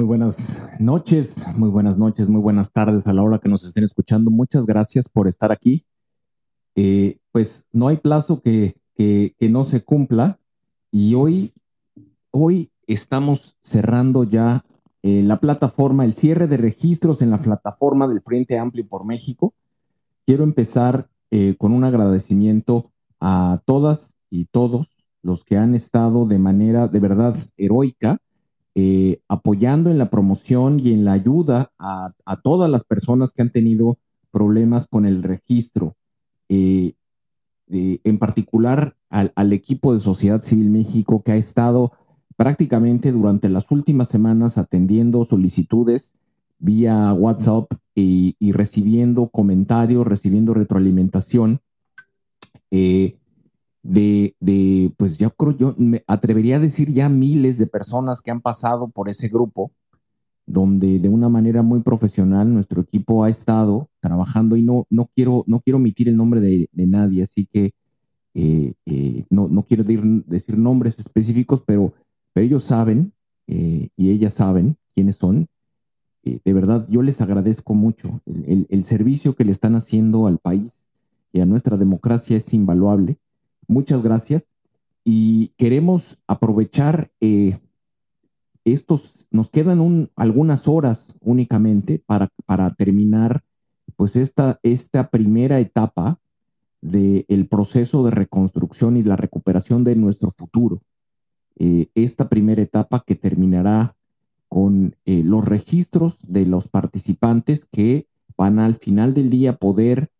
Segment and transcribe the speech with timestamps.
[0.00, 3.84] Muy buenas noches, muy buenas noches, muy buenas tardes a la hora que nos estén
[3.84, 4.30] escuchando.
[4.30, 5.84] Muchas gracias por estar aquí.
[6.74, 10.40] Eh, pues no hay plazo que, que, no se cumpla
[10.90, 11.52] y hoy,
[12.30, 14.64] hoy estamos cerrando ya
[15.02, 19.52] eh, la plataforma, el cierre de registros en la plataforma del Frente Amplio por México.
[20.24, 22.90] Quiero empezar eh, con un agradecimiento
[23.20, 28.18] a todas y todos los que han estado de manera de verdad heroica
[28.74, 33.50] eh, apoyando en la promoción y en la ayuda a, todas las personas que han
[33.50, 33.98] tenido
[34.30, 35.96] problemas con el registro,
[36.48, 36.94] eh,
[37.68, 41.92] en particular al, equipo de Sociedad Civil México que ha estado
[42.36, 46.14] prácticamente durante las últimas semanas atendiendo solicitudes
[46.60, 51.60] vía WhatsApp y, recibiendo comentarios, recibiendo retroalimentación.
[52.70, 53.18] Eh,
[53.82, 58.30] de, de, pues ya creo yo, me atrevería a decir ya miles de personas que
[58.30, 59.72] han pasado por ese grupo,
[60.46, 65.44] donde de una manera muy profesional nuestro equipo ha estado trabajando y no, no, quiero,
[65.46, 67.72] no quiero omitir el nombre de, nadie, así que
[68.34, 71.92] eh, eh, no, no, quiero decir, nombres específicos, pero,
[72.32, 73.12] pero ellos saben
[73.46, 75.48] eh, y ellas saben quiénes son.
[76.22, 78.20] de verdad, yo les agradezco mucho.
[78.26, 80.88] El, el servicio que le están haciendo al país
[81.32, 83.18] y a nuestra democracia es invaluable
[83.70, 84.50] Muchas gracias.
[85.04, 87.60] Y queremos aprovechar eh,
[88.64, 93.44] estos, nos quedan algunas horas únicamente para, para terminar
[93.94, 96.18] pues esta, esta primera etapa
[96.80, 100.82] del proceso de reconstrucción y la recuperación de nuestro futuro.
[101.56, 103.94] Eh, esta primera etapa que terminará
[104.48, 110.10] con eh, los registros de los participantes que van al final del día poder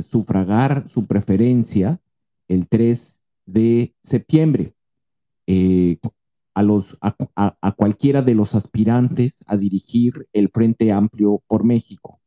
[0.00, 2.00] sufragar su preferencia
[2.48, 4.74] el 3 de septiembre
[5.46, 5.98] eh,
[6.54, 12.20] a, los, a, cualquiera de los aspirantes a dirigir el Frente Amplio por México.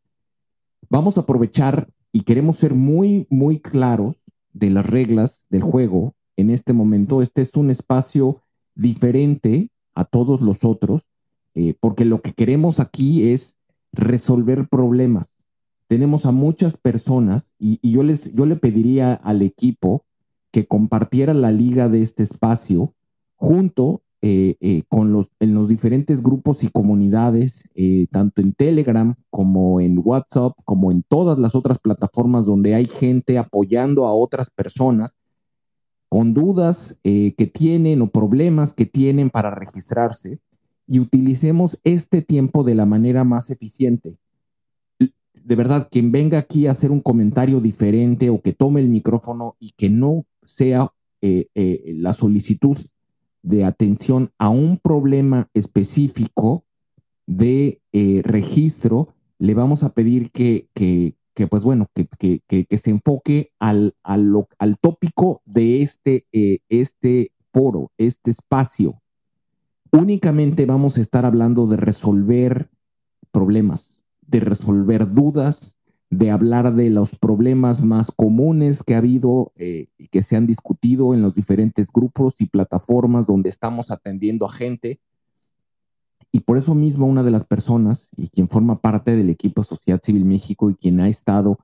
[0.89, 4.23] Vamos a aprovechar y queremos ser muy, muy claros
[4.53, 7.21] de las reglas del juego en este momento.
[7.21, 8.41] Este es un espacio
[8.75, 11.09] diferente a todos los otros,
[11.53, 13.57] eh, porque lo que queremos aquí es
[13.91, 15.33] resolver problemas.
[15.87, 20.05] Tenemos a muchas personas y, yo, les, yo le pediría al equipo
[20.51, 22.93] que compartiera la liga de este espacio
[23.35, 27.69] junto eh, eh, con los, en los diferentes grupos y comunidades,
[28.11, 33.39] tanto en Telegram como en WhatsApp, como en todas las otras plataformas donde hay gente
[33.39, 35.15] apoyando a otras personas
[36.07, 40.39] con dudas que tienen o problemas que tienen para registrarse
[40.91, 44.17] y utilicemos este tiempo de la manera más eficiente.
[44.99, 49.55] De verdad, quien venga aquí a hacer un comentario diferente o que tome el micrófono
[49.57, 50.91] y que no sea
[51.21, 52.77] eh, eh, la solicitud
[53.43, 56.65] de atención a un problema específico
[57.27, 61.15] de eh, registro, le vamos a pedir que, que,
[61.47, 62.07] pues bueno, que,
[62.47, 66.25] que, se enfoque al, al, al tópico de este,
[66.69, 69.01] este foro, este espacio.
[69.91, 72.69] Únicamente vamos a estar hablando de resolver
[73.31, 75.75] problemas, de resolver dudas,
[76.11, 80.45] de hablar de los problemas más comunes que ha habido eh, y que se han
[80.45, 84.99] discutido en los diferentes grupos y plataformas donde estamos atendiendo a gente.
[86.31, 90.01] Y por eso mismo una de las personas y quien forma parte del equipo Sociedad
[90.03, 91.57] Civil México y quien ha estado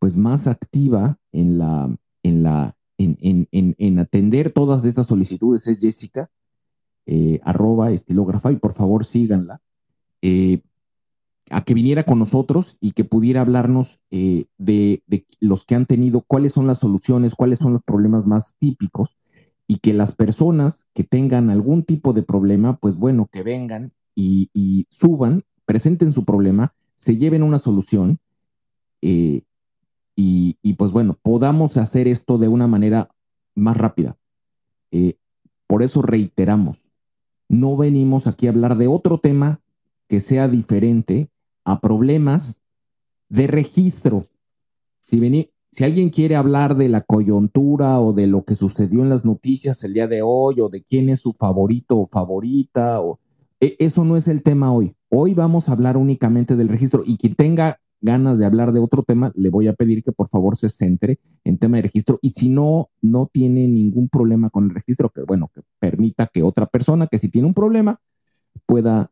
[0.00, 5.80] pues más activa en la en la en, en, en atender todas estas solicitudes es
[5.80, 6.30] Jessica
[7.06, 9.60] eh, arroba estilógrafa, y por favor síganla,
[10.22, 10.62] eh,
[11.52, 15.02] a que viniera con nosotros y que pudiera hablarnos eh, de,
[15.38, 19.18] los que han tenido, cuáles son las soluciones, cuáles son los problemas más típicos,
[19.66, 24.86] y que las personas que tengan algún tipo de problema, pues bueno, que vengan y,
[24.90, 28.18] suban, presenten su problema, se lleven una solución.
[29.00, 29.44] y,
[30.16, 33.10] y, pues bueno, podamos hacer esto de una manera
[33.54, 34.16] más rápida.
[35.66, 36.92] por eso reiteramos,
[37.48, 39.60] no venimos aquí a hablar de otro tema
[40.08, 41.30] que sea diferente
[41.64, 42.62] a problemas
[43.28, 44.26] de registro.
[45.00, 45.18] Si,
[45.70, 49.82] si alguien quiere hablar de la coyuntura o de lo que sucedió en las noticias
[49.84, 53.18] el día de hoy o de quién es su favorito o favorita, o,
[53.60, 54.94] e, eso no es el tema hoy.
[55.08, 59.04] Hoy vamos a hablar únicamente del registro y quien tenga ganas de hablar de otro
[59.04, 62.30] tema, le voy a pedir que por favor se centre en tema de registro y
[62.30, 66.66] si no, no tiene ningún problema con el registro, que bueno, que permita que otra
[66.66, 68.00] persona que si tiene un problema
[68.66, 69.11] pueda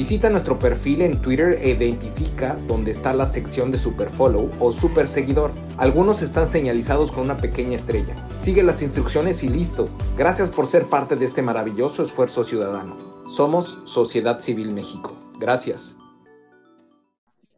[0.00, 5.06] Visita nuestro perfil en Twitter e identifica dónde está la sección de Superfollow o Super
[5.06, 5.52] Seguidor.
[5.76, 8.16] Algunos están señalizados con una pequeña estrella.
[8.38, 9.90] Sigue las instrucciones y listo.
[10.16, 12.96] Gracias por ser parte de este maravilloso esfuerzo ciudadano.
[13.28, 15.14] Somos Sociedad Civil México.
[15.38, 15.98] Gracias.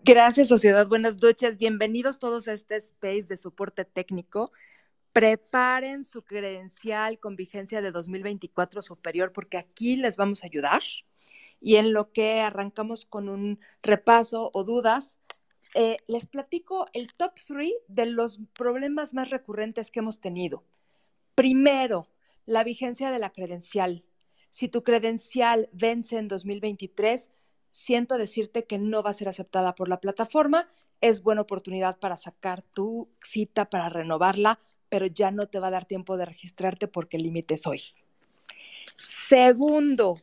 [0.04, 0.88] Gracias, sociedad.
[0.88, 1.58] Buenas noches.
[1.58, 4.50] Bienvenidos todos a este space de soporte técnico.
[5.12, 10.82] Preparen su credencial con vigencia de 2024 superior porque aquí les vamos a ayudar.
[11.62, 15.18] Y en lo que arrancamos con un repaso o dudas,
[15.74, 20.64] eh, les platico el top 3 de los problemas más recurrentes que hemos tenido.
[21.34, 22.08] Primero,
[22.44, 24.04] la vigencia de la credencial.
[24.50, 27.30] Si tu credencial vence en 2023,
[27.70, 30.68] siento decirte que no va a ser aceptada por la plataforma.
[31.00, 35.72] Es buena oportunidad para sacar tu cita, para renovarla, pero ya no te va a
[35.72, 37.82] dar tiempo de registrarte porque el límite es hoy.
[38.96, 40.18] Segundo,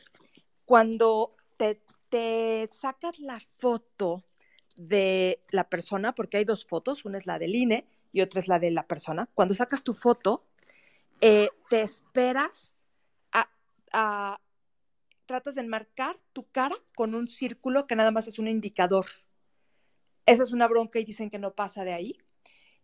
[0.69, 4.23] cuando te, sacas la foto
[4.75, 8.47] de la persona, porque hay dos fotos, una es la del INE y otra es
[8.47, 10.45] la de la persona, cuando sacas tu foto,
[11.21, 12.85] eh, te esperas
[15.25, 19.05] tratas de enmarcar tu cara con un círculo que nada más es un indicador.
[20.27, 22.17] Esa es una bronca y dicen que no pasa de ahí.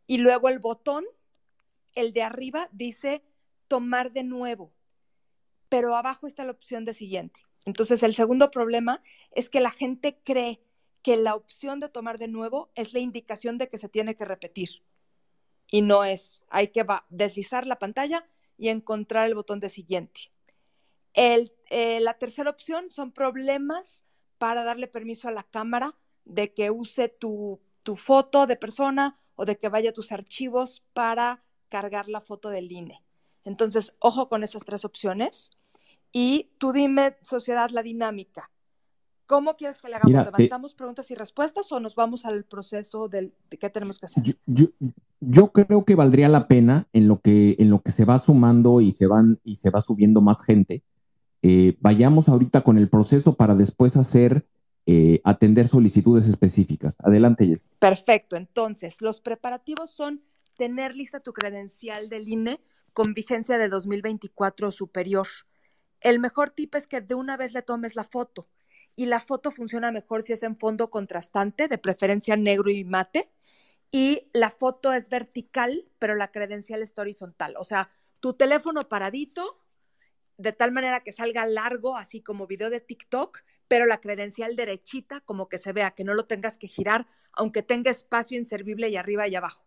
[0.07, 1.05] Y luego el botón,
[1.93, 3.23] el de arriba, dice
[3.67, 4.73] tomar de nuevo,
[5.69, 7.41] pero abajo está la opción de siguiente.
[7.65, 10.61] Entonces, el segundo problema es que la gente cree
[11.01, 14.25] que la opción de tomar de nuevo es la indicación de que se tiene que
[14.25, 14.83] repetir.
[15.69, 20.31] Y no es, hay que deslizar la pantalla y encontrar el botón de siguiente.
[21.13, 24.05] Eh, la tercera opción son problemas
[24.37, 25.95] para darle permiso a la cámara
[26.25, 30.83] de que use tu, tu foto de persona o de que vaya a tus archivos
[30.93, 33.03] para cargar la foto del INE.
[33.43, 35.51] Entonces, ojo con esas tres opciones.
[36.17, 38.49] Y tú dime, sociedad, la dinámica.
[39.25, 40.21] ¿Cómo quieres que le hagamos?
[40.21, 44.37] Eh, ¿Levantamos preguntas y respuestas o nos vamos al proceso de qué tenemos que hacer?
[45.19, 48.79] Yo, creo que valdría la pena en lo que, en lo que se va sumando
[48.79, 50.83] y se, van, y se va subiendo más gente.
[51.41, 54.47] Eh, vayamos ahorita con el proceso para después hacer,
[54.85, 56.95] eh, atender solicitudes específicas.
[57.03, 57.65] Adelante, Jess.
[57.79, 58.37] Perfecto.
[58.37, 60.21] Entonces, los preparativos son
[60.55, 62.61] tener lista tu credencial del INE
[62.93, 65.27] con vigencia de 2024 o superior.
[66.01, 68.47] El mejor tip es que de una vez le tomes la foto
[68.95, 73.29] y la foto funciona mejor si es en fondo contrastante, de preferencia negro y mate,
[73.91, 77.55] y la foto es vertical, pero la credencial está horizontal.
[77.57, 79.61] O sea, tu teléfono paradito,
[80.37, 85.21] de tal manera que salga largo, así como video de TikTok, pero la credencial derechita,
[85.21, 88.97] como que se vea, que no lo tengas que girar, aunque tenga espacio inservible y
[88.97, 89.65] arriba y abajo.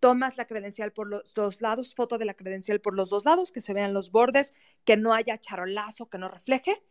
[0.00, 3.52] Tomas la credencial por los dos lados, foto de la credencial por los dos lados,
[3.52, 4.54] que se vean los bordes,
[4.84, 6.82] que no haya charolazo, que no refleje,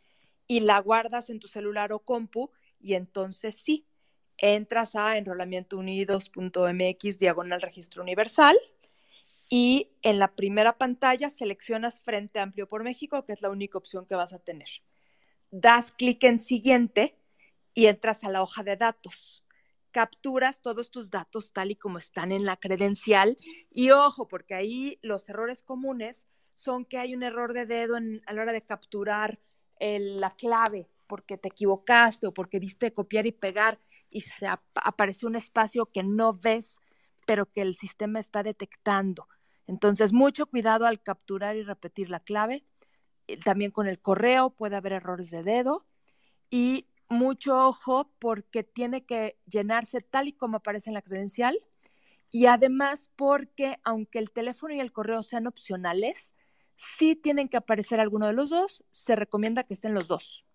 [0.47, 3.85] y la guardas en tu celular o compu y entonces sí,
[4.37, 8.57] entras a enrolamientounidos.mx diagonal registro universal
[9.49, 14.05] y en la primera pantalla seleccionas Frente Amplio por México, que es la única opción
[14.05, 14.69] que vas a tener.
[15.51, 17.19] Das clic en siguiente
[17.73, 19.43] y entras a la hoja de datos.
[19.91, 23.37] Capturas todos tus datos tal y como están en la credencial
[23.71, 28.33] y ojo, porque ahí los errores comunes son que hay un error de dedo a
[28.33, 29.39] la hora de capturar
[29.79, 33.79] la clave porque te equivocaste o porque diste copiar y pegar
[34.11, 36.79] y se apareció un espacio que no ves,
[37.25, 39.27] pero que el sistema está detectando.
[39.67, 42.63] Entonces, mucho cuidado al capturar y repetir la clave.
[43.43, 45.85] También con el correo puede haber errores de dedo
[46.49, 51.59] y mucho ojo porque tiene que llenarse tal y como aparece en la credencial
[52.31, 56.35] y además porque aunque el teléfono y el correo sean opcionales,
[56.75, 60.45] si tienen que aparecer alguno de los dos, se recomienda que estén los dos.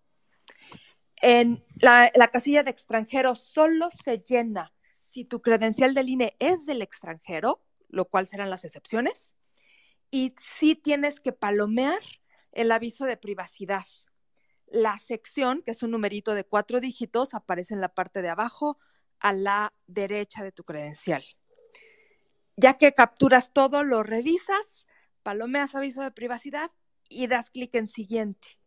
[1.17, 6.81] En la, casilla de extranjero solo se llena si tu credencial del INE es del
[6.81, 9.35] extranjero, lo cual serán las excepciones,
[10.11, 12.01] y si tienes que palomear
[12.51, 13.85] el aviso de privacidad.
[14.67, 18.79] La sección, que es un numerito de cuatro dígitos, aparece en la parte de abajo
[19.19, 21.23] a la derecha de tu credencial.
[22.57, 24.85] Ya que capturas todo, lo revisas
[25.25, 26.69] palomeas aviso de privacidad
[27.09, 28.59] y das clic en siguiente.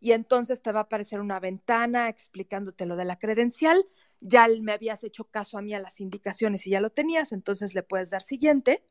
[0.00, 3.86] Y entonces te va a aparecer una ventana explicándote lo de la credencial.
[4.20, 7.72] Ya me habías hecho caso a mí a las indicaciones y ya lo tenías, entonces
[7.72, 8.84] le puedes dar siguiente.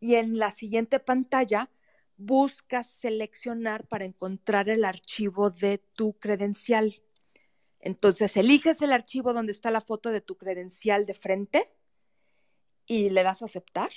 [0.00, 1.70] Y en la siguiente pantalla
[2.16, 7.02] buscas seleccionar para encontrar el archivo de tu credencial.
[7.80, 11.72] Entonces eliges el archivo donde está la foto de tu credencial de frente
[12.86, 13.90] y le das a aceptar.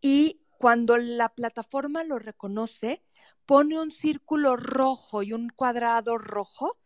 [0.00, 3.02] Y cuando la plataforma lo reconoce,
[3.46, 6.78] pone un círculo rojo y un cuadrado rojo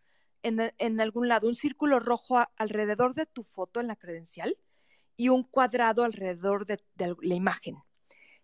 [0.42, 4.58] en, algún lado, un círculo rojo alrededor de tu foto en la credencial
[5.16, 7.76] y un cuadrado alrededor de, de la imagen.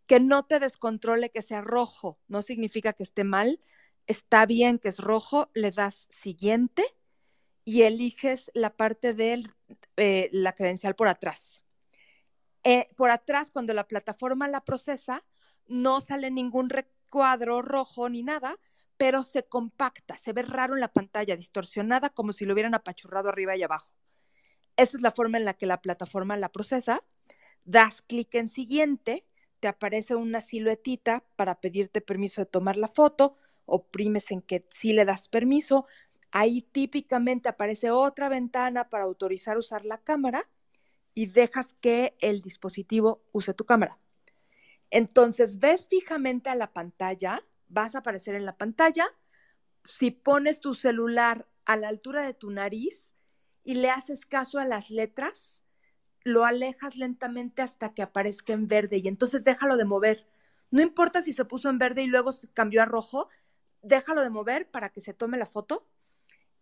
[0.08, 3.60] Que no te descontrole que sea rojo, no significa que esté mal,
[4.08, 6.82] está bien que es rojo, le das siguiente
[7.64, 9.44] y eliges la parte de
[9.96, 11.66] eh, la credencial por atrás.
[12.64, 15.24] Eh, por atrás, cuando la plataforma la procesa,
[15.66, 18.56] no sale ningún recuadro rojo ni nada,
[18.96, 23.28] pero se compacta, se ve raro en la pantalla, distorsionada como si lo hubieran apachurrado
[23.28, 23.92] arriba y abajo.
[24.76, 27.04] Esa es la forma en la que la plataforma la procesa.
[27.64, 29.26] Das clic en siguiente,
[29.60, 33.36] te aparece una siluetita para pedirte permiso de tomar la foto,
[33.66, 35.86] oprimes en que sí le das permiso,
[36.30, 40.48] ahí típicamente aparece otra ventana para autorizar usar la cámara
[41.14, 43.98] y dejas que el dispositivo use tu cámara.
[44.90, 49.06] Entonces, ves fijamente a la pantalla, vas a aparecer en la pantalla.
[49.84, 53.16] Si pones tu celular a la altura de tu nariz
[53.64, 55.64] y le haces caso a las letras,
[56.24, 60.26] lo alejas lentamente hasta que aparezca en verde y entonces déjalo de mover.
[60.70, 63.28] No importa si se puso en verde y luego cambió a rojo,
[63.82, 65.86] déjalo de mover para que se tome la foto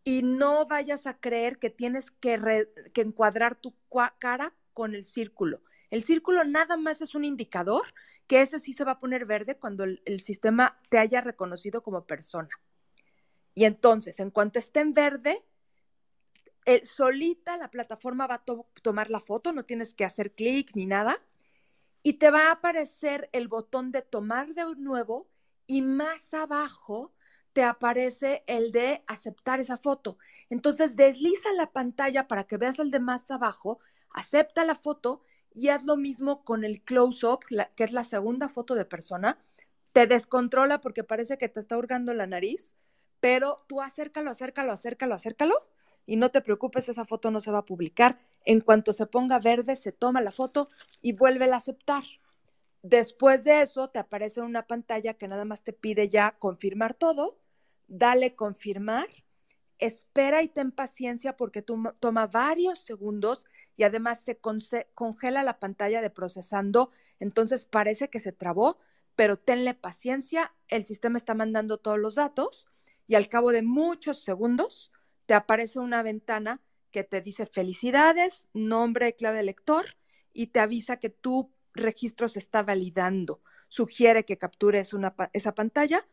[0.05, 3.75] y no vayas a creer que tienes que, encuadrar tu
[4.19, 5.63] cara con el círculo.
[5.91, 7.83] El círculo nada más es un indicador
[8.29, 12.07] que ese sí se va a poner verde cuando el, sistema te haya reconocido como
[12.07, 12.51] persona.
[13.55, 15.45] Y entonces, en cuanto esté en verde,
[16.85, 18.45] solita la plataforma va a
[18.83, 21.23] tomar la foto, no tienes que hacer clic ni nada,
[22.03, 25.29] y te va a aparecer el botón de tomar de nuevo
[25.67, 27.13] y más abajo
[27.53, 30.19] te aparece el de aceptar esa foto.
[30.51, 33.81] Entonces desliza la pantalla para que veas el de más abajo,
[34.11, 35.23] acepta la foto
[35.55, 37.41] y haz lo mismo con el close-up,
[37.75, 39.39] que es la segunda foto de persona.
[39.93, 42.77] Te descontrola porque parece que te está hurgando la nariz,
[43.21, 45.76] pero tú acércalo, acércalo, acércalo, acércalo
[46.07, 48.19] y no te preocupes, esa foto no se va a publicar.
[48.45, 50.71] En cuanto se ponga verde, se toma la foto
[51.03, 52.05] y vuelve a aceptar.
[52.83, 57.41] Después de eso, te aparece una pantalla que nada más te pide ya confirmar todo.
[57.89, 59.09] Dale confirmar.
[59.79, 63.47] Espera y ten paciencia porque toma varios segundos
[63.77, 64.39] y además se
[64.95, 66.93] congela la pantalla de procesando.
[67.19, 68.79] Entonces parece que se trabó,
[69.17, 70.55] pero tenle paciencia.
[70.69, 72.71] El sistema está mandando todos los datos
[73.09, 74.93] y al cabo de muchos segundos
[75.27, 79.97] te aparece una ventana que te dice felicidades, nombre clave de lector
[80.33, 83.43] y te avisa que tu registro se está validando.
[83.69, 84.95] Sugiere que captures
[85.33, 86.07] esa pantalla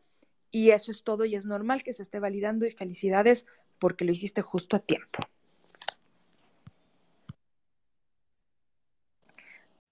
[0.50, 3.46] y eso es todo y es normal que se esté validando y felicidades
[3.78, 5.20] porque lo hiciste justo a tiempo.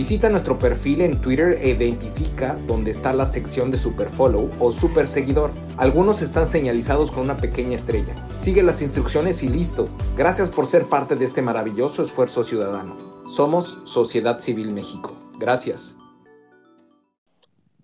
[0.00, 5.06] Visita nuestro perfil en Twitter e identifica dónde está la sección de Superfollow o Super
[5.06, 5.52] Seguidor.
[5.76, 8.14] Algunos están señalizados con una pequeña estrella.
[8.38, 9.90] Sigue las instrucciones y listo.
[10.16, 12.96] Gracias por ser parte de este maravilloso esfuerzo ciudadano.
[13.26, 15.14] Somos Sociedad Civil México.
[15.38, 15.98] Gracias.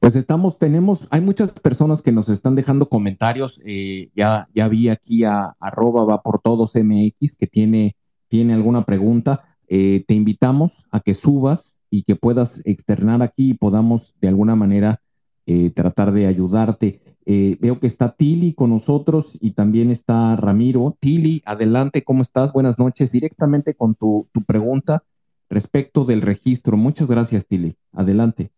[0.00, 3.60] Pues estamos, tenemos, hay muchas personas que nos están dejando comentarios.
[3.62, 7.94] Eh, ya, ya vi aquí a arroba va por todos MX que tiene,
[8.28, 9.44] tiene alguna pregunta.
[9.68, 14.56] Eh, te invitamos a que subas y que puedas externar aquí y podamos de alguna
[14.56, 15.00] manera
[15.46, 17.00] eh, tratar de ayudarte.
[17.24, 20.96] Eh, veo que está Tili con nosotros y también está Ramiro.
[21.00, 22.52] Tili, adelante, ¿cómo estás?
[22.52, 23.10] Buenas noches.
[23.12, 25.04] Directamente con tu, tu pregunta
[25.48, 26.76] respecto del registro.
[26.76, 27.76] Muchas gracias, Tili.
[27.92, 28.52] Adelante.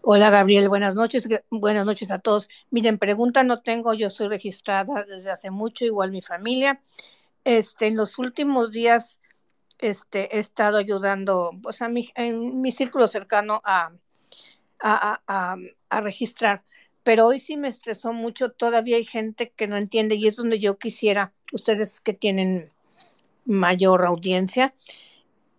[0.00, 2.48] Hola Gabriel, buenas noches, buenas noches a todos.
[2.70, 6.80] Miren, pregunta no tengo, yo soy registrada desde hace mucho, igual mi familia.
[7.44, 9.18] Este, en los últimos días
[9.78, 13.92] este, he estado ayudando pues, a mi, en mi círculo cercano a,
[14.80, 15.56] a,
[15.88, 16.64] a, registrar.
[17.02, 20.58] Pero hoy sí me estresó mucho, todavía hay gente que no entiende y es donde
[20.58, 22.72] yo quisiera, ustedes que tienen
[23.44, 24.74] mayor audiencia,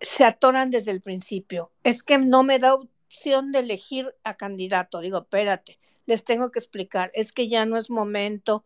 [0.02, 1.72] se atoran desde el principio.
[1.84, 5.00] Es que no me da opción de elegir a candidato.
[5.00, 8.64] Digo, espérate, les tengo que explicar, es que ya no es momento.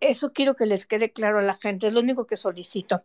[0.00, 3.04] Eso quiero que les quede claro a la gente, es lo único que solicito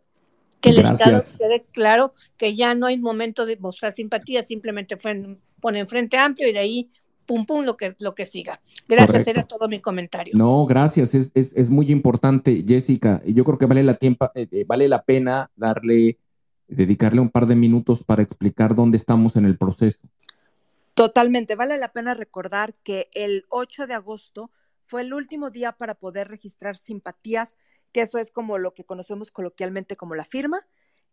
[0.62, 4.96] que el Estado quede claro que ya no hay momento de mostrar simpatía, simplemente
[5.60, 6.90] ponen frente amplio y de ahí
[7.26, 8.60] pum pum lo que, lo que siga.
[8.88, 10.32] Gracias, era todo mi comentario.
[10.36, 13.22] No, gracias, es, es, es muy importante, Jessica.
[13.26, 16.18] Yo creo que vale la, tiempo, eh, eh, vale la pena darle,
[16.68, 20.02] dedicarle un par de minutos para explicar dónde estamos en el proceso.
[20.94, 24.50] Totalmente, vale la pena recordar que el 8 de agosto
[24.84, 27.56] fue el último día para poder registrar simpatías
[27.92, 30.66] que eso es como lo que conocemos coloquialmente como la firma.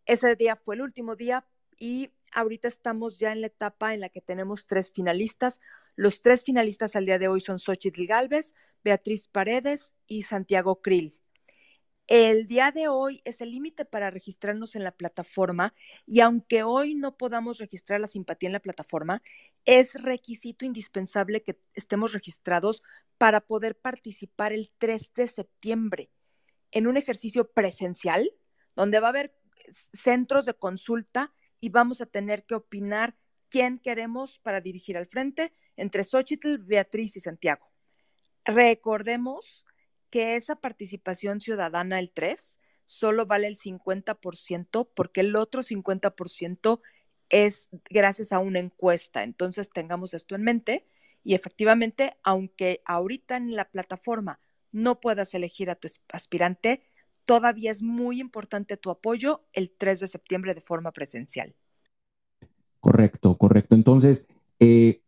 [0.06, 1.46] Ese día fue el último día
[1.78, 5.60] y ahorita estamos ya en la etapa en la que tenemos tres finalistas.
[5.96, 11.14] Los tres finalistas al día de hoy son Xochitl Galvez, Beatriz Paredes y Santiago Krill.
[12.06, 15.74] El día de hoy es el límite para registrarnos en la plataforma
[16.06, 19.22] y aunque hoy no podamos registrar la simpatía en la plataforma,
[19.64, 22.82] es requisito indispensable que estemos registrados
[23.16, 26.10] para poder participar el 3 de septiembre
[26.72, 28.30] en un ejercicio presencial,
[28.76, 29.34] donde va a haber
[29.68, 33.16] centros de consulta y vamos a tener que opinar
[33.48, 37.70] quién queremos para dirigir al frente entre Xochitl, Beatriz y Santiago.
[38.44, 39.64] Recordemos
[40.08, 46.80] que esa participación ciudadana, el 3, solo vale el 50% porque el otro 50%
[47.28, 49.22] es gracias a una encuesta.
[49.22, 50.86] Entonces tengamos esto en mente
[51.22, 54.40] y efectivamente, aunque ahorita en la plataforma
[54.72, 56.82] no puedas elegir a tu aspirante,
[57.24, 61.54] todavía es muy importante tu apoyo el 3 de septiembre de forma presencial.
[62.80, 63.74] Correcto, correcto.
[63.74, 64.24] Entonces,
[64.58, 65.02] eh,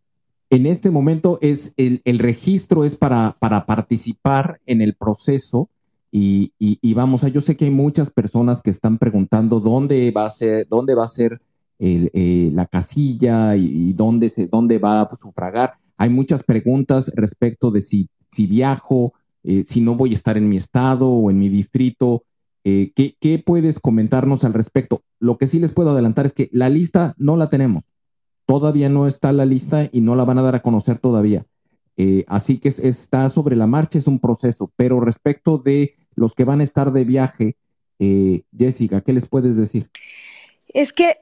[0.51, 5.71] en este momento es el, registro es para, para, participar en el proceso
[6.11, 6.53] y,
[6.95, 10.69] vamos a, yo sé que hay muchas personas que están preguntando dónde va a ser,
[10.69, 11.41] dónde va a ser
[11.79, 15.73] eh, la casilla y, dónde, se, dónde va a sufragar.
[15.97, 20.49] hay muchas preguntas respecto de si, si viajo, eh, si no voy a estar en
[20.49, 22.25] mi estado o en mi distrito.
[22.65, 25.03] Eh, ¿qué, ¿Qué puedes comentarnos al respecto?
[25.19, 27.83] Lo que sí les puedo adelantar es que la lista no la tenemos.
[28.47, 31.47] Todavía no está la lista y no la van a dar a conocer todavía.
[31.97, 34.73] Eh, así que está sobre la marcha, es un proceso.
[34.77, 37.57] Pero respecto de los que van a estar de viaje,
[38.59, 39.89] Jessica, ¿qué les puedes decir?
[40.67, 41.19] Es que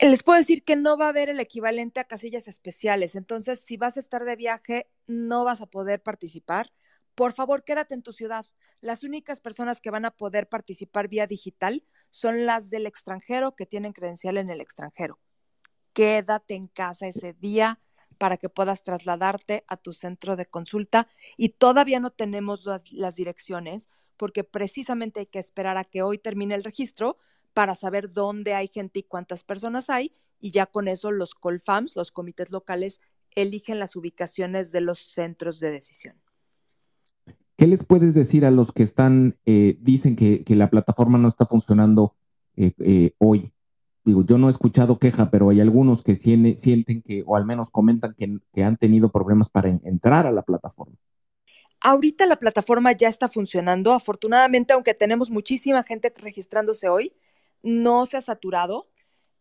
[0.00, 3.14] les puedo decir que no va a haber el equivalente a casillas especiales.
[3.16, 6.72] Entonces, si vas a estar de viaje, no vas a poder participar.
[7.16, 8.44] Por favor, quédate en tu ciudad.
[8.82, 13.64] Las únicas personas que van a poder participar vía digital son las del extranjero que
[13.64, 15.18] tienen credencial en el extranjero.
[15.94, 17.80] Quédate en casa ese día
[18.18, 23.88] para que puedas trasladarte a tu centro de consulta y todavía no tenemos las, direcciones
[24.18, 27.16] porque precisamente hay que esperar a que hoy termine el registro
[27.54, 31.96] para saber dónde hay gente y cuántas personas hay y ya con eso los COLFAMS,
[31.96, 33.00] los comités locales,
[33.34, 36.20] eligen las ubicaciones de los centros de decisión.
[37.56, 41.46] ¿Qué les puedes decir a los que están, eh, dicen que, la plataforma no está
[41.46, 42.14] funcionando
[42.56, 43.50] eh, eh, hoy?
[44.04, 47.70] Digo, yo no he escuchado queja, pero hay algunos que sienten, que, o al menos
[47.70, 50.96] comentan que, han tenido problemas para en, entrar a la plataforma.
[51.80, 53.92] Ahorita la plataforma ya está funcionando.
[53.92, 57.14] Afortunadamente, aunque tenemos muchísima gente registrándose hoy,
[57.62, 58.90] no se ha saturado.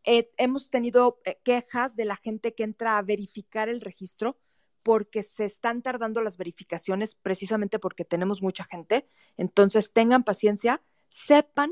[0.03, 4.37] Hemos tenido quejas de la gente que entra a verificar el registro
[4.85, 9.09] porque se están tardando las verificaciones precisamente porque tenemos mucha gente.
[9.35, 11.71] Entonces, tengan paciencia, sepan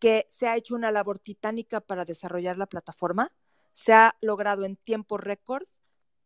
[0.00, 3.32] que se ha hecho una labor titánica para desarrollar la plataforma.
[3.72, 5.62] Se ha logrado en tiempo récord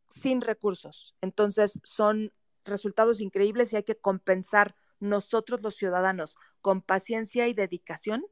[0.08, 1.14] sin recursos.
[1.20, 2.32] Entonces, son
[2.64, 8.24] resultados increíbles y hay que compensar nosotros los ciudadanos con paciencia y dedicación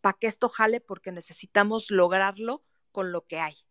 [0.00, 3.63] para que esto jale porque necesitamos lograrlo con lo que hay.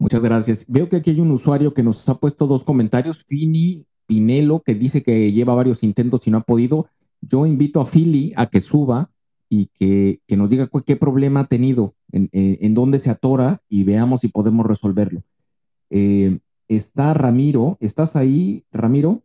[0.00, 0.64] Muchas gracias.
[0.66, 4.74] Veo que aquí hay un usuario que nos ha puesto dos comentarios, Fini Pinelo, que
[4.74, 6.88] dice que lleva varios intentos y no ha podido.
[7.20, 9.10] Yo invito a Philly a que suba
[9.50, 13.60] y que, que nos diga qué problema ha tenido, en, en, en, dónde se atora
[13.68, 15.22] y veamos si podemos resolverlo.
[15.90, 17.76] Eh, está Ramiro.
[17.80, 19.22] ¿Estás ahí, Ramiro?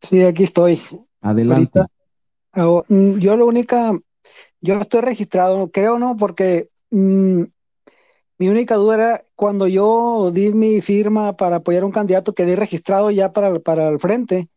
[0.00, 0.80] Sí, aquí estoy.
[1.20, 1.80] Adelante.
[2.52, 3.92] Ahorita, mm, yo lo única,
[4.62, 7.42] yo estoy registrado, creo no, porque mmm,
[8.38, 12.56] mi única duda era cuando yo di mi firma para apoyar a un candidato, quedé
[12.56, 14.48] registrado ya para, para el frente.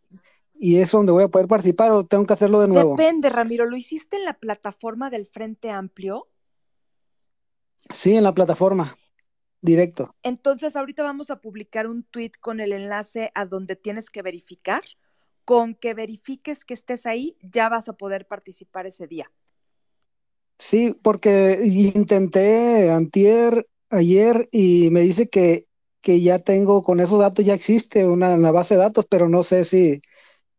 [0.60, 2.96] ¿Y es donde voy a poder participar o tengo que hacerlo de nuevo?
[2.96, 3.66] Depende, Ramiro.
[3.66, 6.30] ¿Lo hiciste en la plataforma del Frente Amplio?
[7.92, 8.98] Sí, en la plataforma
[9.62, 10.16] directo.
[10.24, 14.82] Entonces, ahorita vamos a publicar un tweet con el enlace a donde tienes que verificar.
[15.46, 19.32] Con que verifiques que estés ahí, ya vas a poder participar ese día.
[20.60, 25.67] Sí, porque intenté antier, ayer, y me dice que,
[26.02, 29.43] que ya tengo, con esos datos ya existe una, una base de datos, pero no
[29.43, 30.02] sé si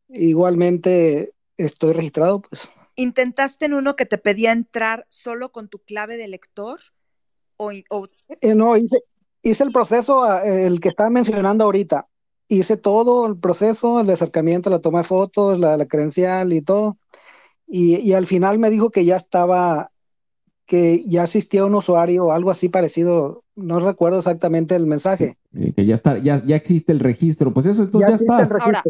[0.08, 2.68] igualmente estoy registrado, pues.
[2.94, 6.78] ¿Intentaste en uno que te pedía entrar solo con tu clave de lector?
[7.56, 8.08] O, o...
[8.40, 9.02] Eh, no, hice,
[9.42, 12.08] hice el proceso, el que estaba mencionando ahorita.
[12.48, 16.98] Hice todo el proceso, el acercamiento, la toma de fotos, la, la credencial y todo.
[17.68, 19.92] Y, y, al final me dijo que ya estaba,
[20.64, 23.44] que ya asistía un usuario o algo así parecido.
[23.54, 25.36] No recuerdo exactamente el mensaje.
[25.54, 27.52] Eh, que ya está, ya, ya existe el registro.
[27.52, 28.52] Pues eso, tú ya, ya estás.
[28.52, 28.82] Ahora,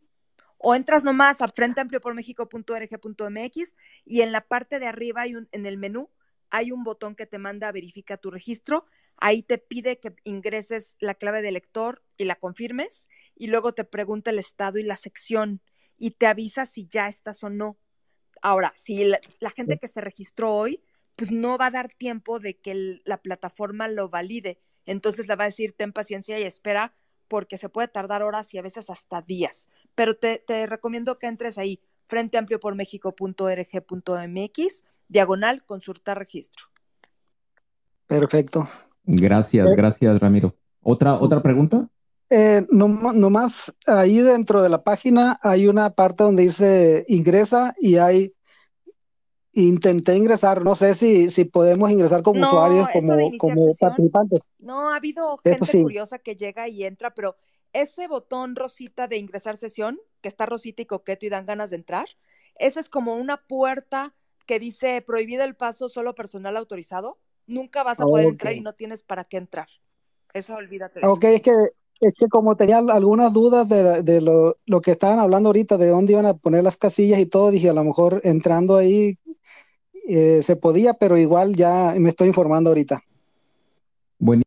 [0.58, 5.76] O entras nomás a frenteampliopormexico.org.mx y en la parte de arriba hay un, en el
[5.76, 6.10] menú
[6.50, 8.86] hay un botón que te manda a verificar tu registro.
[9.16, 13.84] Ahí te pide que ingreses la clave de lector y la confirmes y luego te
[13.84, 15.62] pregunta el estado y la sección
[15.98, 17.78] y te avisa si ya estás o no.
[18.42, 20.82] Ahora, si la, la gente que se registró hoy,
[21.16, 24.60] pues no va a dar tiempo de que el, la plataforma lo valide.
[24.84, 26.94] Entonces le va a decir, ten paciencia y espera
[27.28, 29.68] porque se puede tardar horas y a veces hasta días.
[29.94, 36.66] Pero te, te recomiendo que entres ahí, frenteampliopormexico.org.mx diagonal consultar registro.
[38.06, 38.68] Perfecto.
[39.04, 40.54] Gracias, eh, gracias Ramiro.
[40.82, 41.88] ¿Otra, otra pregunta?
[42.28, 47.74] Eh, no, no, más, ahí dentro de la página hay una parte donde dice ingresa
[47.78, 48.34] y hay
[49.56, 54.40] intenté ingresar, no sé si, si podemos ingresar como no, usuarios, como, como participantes.
[54.58, 55.82] No, ha habido gente sí.
[55.82, 57.36] curiosa que llega y entra, pero
[57.72, 61.76] ese botón rosita de ingresar sesión, que está rosita y coqueto y dan ganas de
[61.76, 62.06] entrar,
[62.56, 64.14] esa es como una puerta
[64.44, 67.18] que dice prohibido el paso solo personal autorizado.
[67.46, 69.68] nunca vas a poder entrar y no tienes para qué entrar.
[70.34, 71.52] Eso olvídate de Ok, es que,
[72.00, 75.88] es que como tenía algunas dudas de, de lo, lo, que estaban hablando ahorita, de
[75.88, 79.16] dónde iban a poner las casillas y todo, dije a lo mejor entrando ahí
[80.06, 83.02] eh, se podía, pero igual ya me estoy informando ahorita.
[84.18, 84.42] Bueno.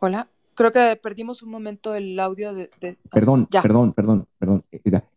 [0.00, 2.70] Hola, creo que perdimos un momento el audio de...
[2.80, 2.98] de...
[3.10, 3.62] Perdón, ya.
[3.62, 4.64] perdón, perdón, perdón.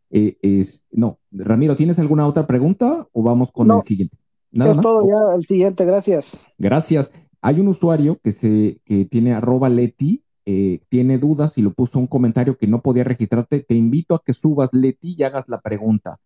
[0.09, 4.17] Eh, es, no, Ramiro, ¿tienes alguna otra pregunta o vamos con no, el siguiente?
[4.51, 4.83] ¿Nada es más?
[4.83, 6.47] todo ya, el siguiente, gracias.
[6.57, 7.11] Gracias.
[7.41, 11.99] Hay un usuario que, se, que tiene arroba Leti, eh, tiene dudas y lo puso
[11.99, 13.59] un comentario que no podía registrarte.
[13.59, 16.21] Te invito a que subas Leti y hagas la pregunta.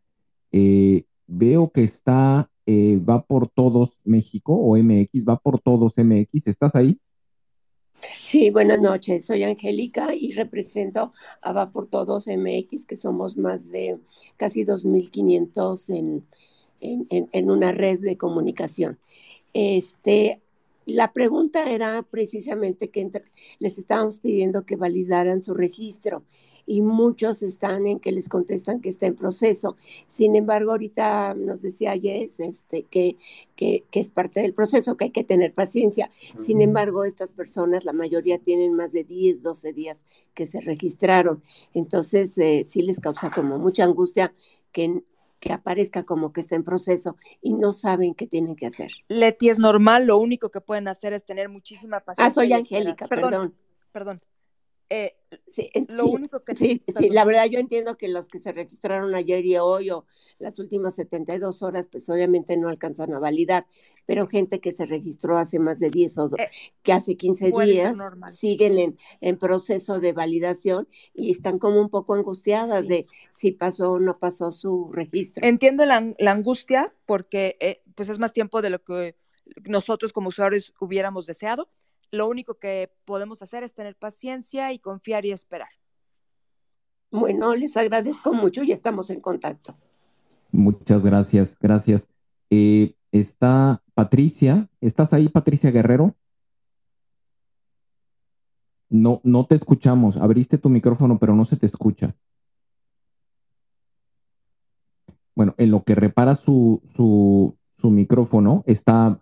[0.51, 6.45] Eh, veo que está, eh, va por todos México o MX, va por todos MX.
[6.45, 6.99] ¿Estás ahí?
[7.95, 9.25] Sí, buenas noches.
[9.25, 13.97] Soy Angélica y represento a Va por Todos MX, que somos más de
[14.37, 16.27] casi 2.500 en,
[16.79, 18.99] en, una red de comunicación.
[19.53, 20.41] Este,
[20.85, 23.23] la pregunta era precisamente que entre,
[23.59, 26.23] les estábamos pidiendo que validaran su registro
[26.65, 29.75] y muchos están en que les contestan que está en proceso.
[30.07, 33.17] Sin embargo, ahorita nos decía Jess este, que,
[33.55, 36.11] que, que, es parte del proceso, que hay que tener paciencia.
[36.39, 39.97] Sin embargo, estas personas, la mayoría tienen más de 10, 12 días
[40.33, 41.43] que se registraron.
[41.73, 44.31] Entonces, eh, sí les causa como mucha angustia
[44.71, 45.03] que
[45.41, 48.91] que aparezca como que está en proceso y no saben qué tienen que hacer.
[49.09, 52.31] Leti, es normal, lo único que pueden hacer es tener muchísima paciencia.
[52.31, 53.31] Ah, soy Angélica, perdón.
[53.31, 53.55] Perdón.
[53.91, 54.30] perdón.
[54.93, 55.15] Eh,
[55.47, 56.53] sí, lo sí, único que...
[56.53, 60.05] Sí, sí, la verdad yo entiendo que los que se registraron ayer y hoy o
[60.37, 63.65] las últimas 72 horas, pues obviamente no alcanzan a validar,
[64.05, 66.49] pero gente que se registró hace más de 10 o eh,
[66.83, 67.95] que hace 15 días
[68.37, 73.93] siguen en, en, proceso de validación y están como un poco angustiadas de si pasó
[73.93, 75.47] o no pasó su registro.
[75.47, 79.15] Entiendo la, la angustia porque eh, pues es más tiempo de lo que
[79.63, 81.69] nosotros como usuarios hubiéramos deseado,
[82.11, 85.69] lo único que podemos hacer es tener paciencia y confiar y esperar.
[87.09, 89.75] Bueno, les agradezco mucho y estamos en contacto.
[90.51, 92.09] Muchas gracias, gracias.
[92.49, 96.15] Eh, está Patricia, ¿estás ahí, Patricia Guerrero?
[98.89, 100.17] No, no te escuchamos.
[100.17, 102.13] Abriste tu micrófono, pero no se te escucha.
[105.33, 109.21] Bueno, en lo que repara su, su, su micrófono, está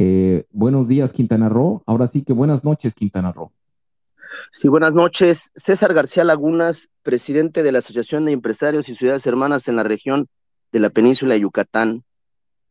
[0.00, 1.82] eh, buenos días, Quintana Roo.
[1.84, 3.50] Ahora sí que buenas noches, Quintana Roo.
[4.52, 5.50] Sí, buenas noches.
[5.56, 10.28] César García Lagunas, presidente de la Asociación de Empresarios y Ciudades Hermanas en la región
[10.70, 12.04] de la península de Yucatán.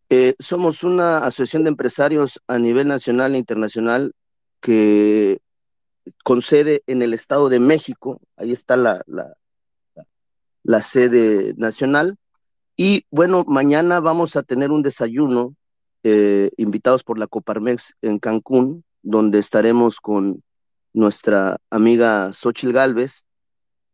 [0.10, 4.14] Eh, somos una asociación de empresarios a nivel nacional e internacional
[4.62, 5.40] que
[6.24, 8.22] con sede en el Estado de México.
[8.38, 9.34] Ahí está la, la,
[10.64, 12.16] la sede nacional.
[12.78, 15.56] Y bueno, mañana vamos a tener un desayuno
[16.10, 20.42] eh, invitados por la Coparmex en Cancún, donde estaremos con
[20.94, 23.26] nuestra amiga Xochil Gálvez.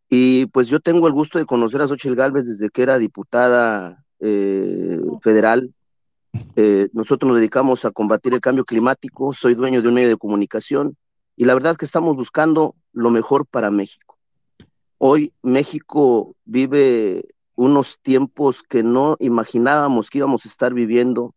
[0.10, 4.06] Y pues yo tengo el gusto de conocer a Xochil Gálvez desde que era diputada
[4.20, 5.74] eh, federal.
[6.56, 10.18] Eh, nosotros nos dedicamos a combatir el cambio climático, soy dueño de un medio de
[10.18, 10.96] comunicación
[11.36, 14.20] y la verdad que estamos buscando lo mejor para México.
[15.00, 21.34] Hoy México vive unos tiempos que no imaginábamos que íbamos a estar viviendo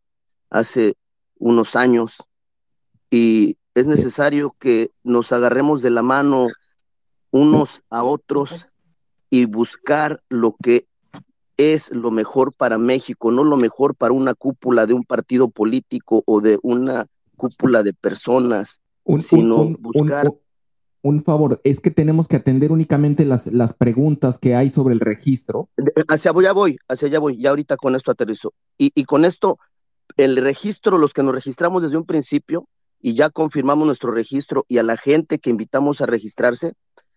[0.51, 0.95] hace
[1.39, 2.23] unos años
[3.11, 6.49] y es necesario que nos agarremos de la mano
[7.31, 8.69] unos a otros
[9.29, 10.87] y buscar lo que
[11.57, 16.23] es lo mejor para México, no lo mejor para una cúpula de un partido político
[16.27, 17.07] o de una
[17.37, 20.33] cúpula de personas, un, sino un, buscar...
[21.03, 25.01] Un, favor, es que tenemos que atender únicamente las, las preguntas que hay sobre el
[25.01, 25.69] registro.
[26.09, 28.53] Hacia allá voy, hacia allá voy, ya ahorita con esto aterrizo.
[28.77, 29.59] Y, y con esto
[30.17, 32.69] el registro, los que nos registramos desde un principio
[33.01, 36.73] y ya confirmamos nuestro registro y a la gente que invitamos a registrarse,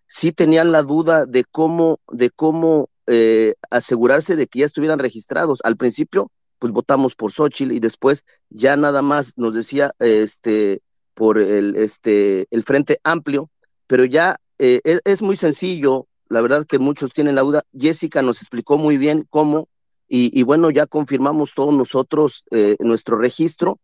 [0.06, 5.60] sí tenían la duda de cómo, de cómo eh, asegurarse de que ya estuvieran registrados.
[5.64, 10.82] Al principio, pues votamos por Xochitl y después ya nada más nos decía este
[11.14, 13.50] por el, este, el Frente Amplio,
[13.86, 17.62] pero ya eh, es, es muy sencillo, la verdad que muchos tienen la duda.
[17.76, 19.68] Jessica nos explicó muy bien cómo
[20.12, 23.78] y, y, bueno, ya confirmamos todos nosotros eh, nuestro registro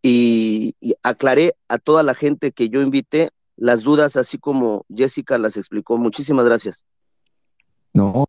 [0.00, 5.36] y, y, aclaré a toda la gente que yo invité las dudas, así como Jessica
[5.36, 5.98] las explicó.
[5.98, 6.86] Muchísimas gracias.
[7.92, 8.26] No.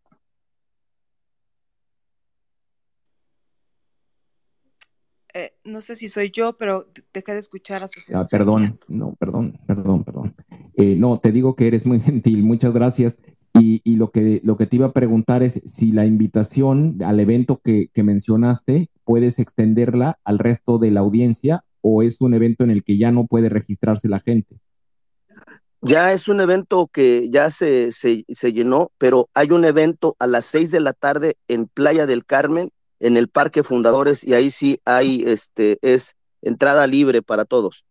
[5.34, 9.14] Eh, no sé si soy yo, pero dejé de escuchar a su ah, Perdón, no,
[9.20, 10.36] perdón, perdón, perdón.
[10.76, 13.20] Eh, no, te digo que eres muy gentil, muchas gracias.
[13.60, 17.62] Y, lo, que, lo que te iba a preguntar es si la invitación al evento
[17.64, 22.84] que, mencionaste puedes extenderla al resto de la audiencia o es un evento en el
[22.84, 24.60] que ya no puede registrarse la gente.
[25.82, 30.28] Ya es un evento que ya se, se, se, llenó, pero hay un evento a
[30.28, 34.50] las seis de la tarde en Playa del Carmen, en el Parque Fundadores, y ahí
[34.50, 37.86] sí hay, este, es entrada libre para todos.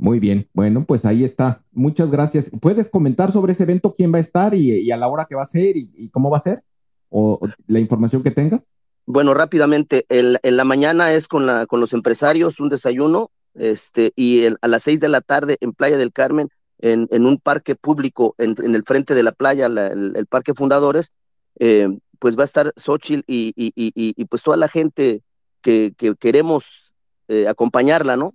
[0.00, 1.62] Muy bien, bueno, pues ahí está.
[1.72, 2.50] Muchas gracias.
[2.62, 5.42] ¿Puedes comentar sobre ese evento, quién va a estar y, a la hora que va
[5.42, 6.64] a ser y, cómo va a ser?
[7.10, 8.64] ¿O, la información que tengas?
[9.04, 14.46] Bueno, rápidamente, en la mañana es con, la, con los empresarios, un desayuno, este, y
[14.46, 18.56] a las seis de la tarde en Playa del Carmen en, un parque público en,
[18.74, 21.12] el frente de la playa, el, Parque Fundadores,
[21.58, 25.22] eh, pues va a estar Xochitl y, y, pues toda la gente
[25.60, 26.94] que, queremos
[27.28, 28.34] eh, acompañarla, ¿no?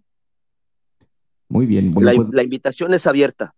[1.47, 1.91] Muy bien.
[1.91, 3.55] Pues la, invitación es abierta.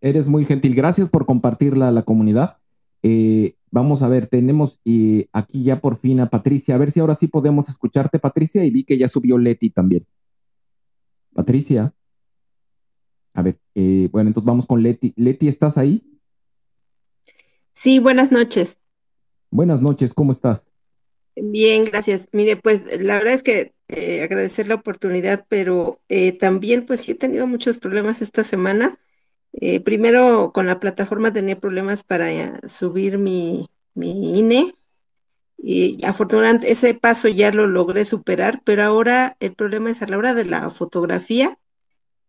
[0.00, 0.74] Eres muy gentil.
[0.74, 2.58] Gracias por compartirla a la comunidad.
[3.02, 4.80] Eh, vamos a ver, tenemos
[5.32, 6.74] aquí ya por fin a Patricia.
[6.74, 10.06] A ver si ahora sí podemos escucharte, Patricia, y vi que ya subió Leti también.
[11.34, 11.94] Patricia.
[13.34, 15.12] A ver, eh, bueno, entonces vamos con Leti.
[15.16, 16.04] Leti, ¿estás ahí?
[17.72, 18.78] Sí, buenas noches.
[19.50, 20.67] Buenas noches, ¿cómo estás?
[21.40, 22.28] Bien, gracias.
[22.32, 27.12] Mire, pues la verdad es que eh, agradecer la oportunidad, pero eh, también pues sí
[27.12, 28.98] he tenido muchos problemas esta semana.
[29.84, 34.74] primero con la plataforma tenía problemas para subir mi, mi INE
[35.58, 40.18] y afortunadamente ese paso ya lo logré superar, pero ahora el problema es a la
[40.18, 41.58] hora de la fotografía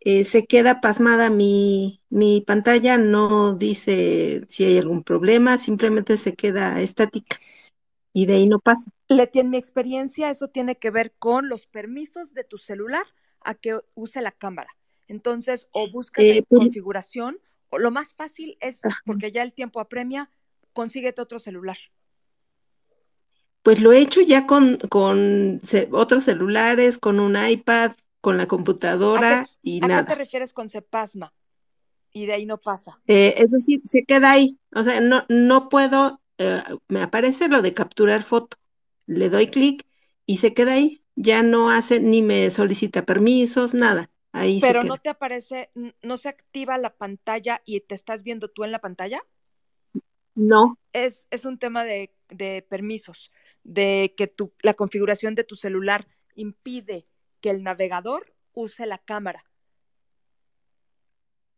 [0.02, 6.36] eh, se queda pasmada mi, mi pantalla, no dice si hay algún problema, simplemente se
[6.36, 7.38] queda estática
[8.13, 8.91] y de ahí no pasa.
[9.08, 13.06] Leti, en mi experiencia, eso tiene que ver con los permisos de tu celular
[13.41, 14.76] a que use la cámara.
[15.08, 19.80] Entonces, o buscas eh, pues configuración, o lo más fácil es, porque ya el tiempo
[19.80, 20.32] apremia,
[20.74, 21.78] consíguete otro celular.
[23.63, 27.91] Pues lo he hecho ya con, con otros celulares, con un iPad,
[28.22, 30.00] con la computadora y nada.
[30.00, 31.34] ¿A qué te refieres con se pasma?
[32.12, 33.00] Y de ahí no pasa.
[33.08, 34.58] Eh, es decir, se queda ahí.
[34.74, 38.58] O sea, no, no puedo, eh, me aparece lo de capturar foto.
[39.06, 39.86] Le doy clic
[40.25, 41.04] y se queda ahí.
[41.15, 44.10] Ya no hace ni me solicita permisos, nada.
[44.32, 45.69] Ahí Pero no te aparece,
[46.02, 49.21] no se activa la pantalla y te estás viendo tú en la pantalla.
[50.36, 50.78] No.
[50.93, 53.32] Es, es un tema de, de permisos,
[53.63, 57.06] de que tu, la configuración de tu celular impide
[57.41, 59.48] que el navegador use la cámara.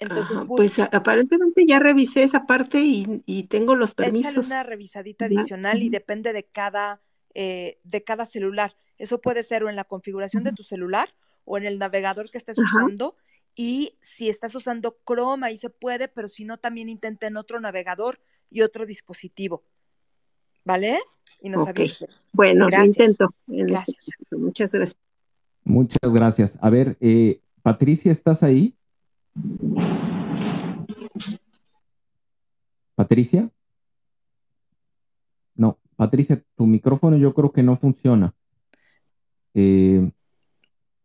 [0.02, 4.32] Entonces, pues aparentemente ya revisé esa parte y, tengo los permisos.
[4.32, 7.02] Échale una revisadita adicional y depende de cada,
[7.36, 8.76] eh, de cada celular.
[8.98, 11.14] Eso puede ser o en la configuración de tu celular
[11.46, 13.16] o en el navegador que estés usando.
[13.54, 17.60] Y si estás usando Chrome, ahí se puede, pero si no, también intenta en otro
[17.60, 19.64] navegador y otro dispositivo.
[20.66, 21.00] ¿Vale?
[21.44, 21.68] Y nos
[22.32, 23.36] Bueno, lo intento.
[23.46, 24.10] Gracias.
[24.32, 24.98] Muchas gracias.
[25.64, 26.58] Muchas gracias.
[26.60, 28.76] A ver, eh, Patricia, ¿estás ahí?
[32.96, 33.50] Patricia.
[35.56, 38.34] No, Patricia, tu micrófono yo creo que no funciona.
[39.54, 40.12] Eh,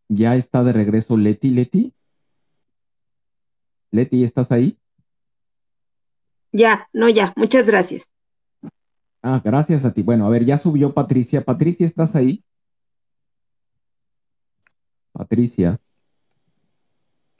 [0.08, 1.50] ya está de regreso Leti.
[1.50, 1.94] Leti.
[3.90, 4.78] Leti, ¿estás ahí?
[6.52, 7.32] Ya, no, ya.
[7.36, 8.08] Muchas gracias.
[9.22, 10.02] Ah, gracias a ti.
[10.02, 11.44] Bueno, a ver, ya subió Patricia.
[11.44, 12.44] Patricia, ¿estás ahí?
[15.12, 15.80] Patricia.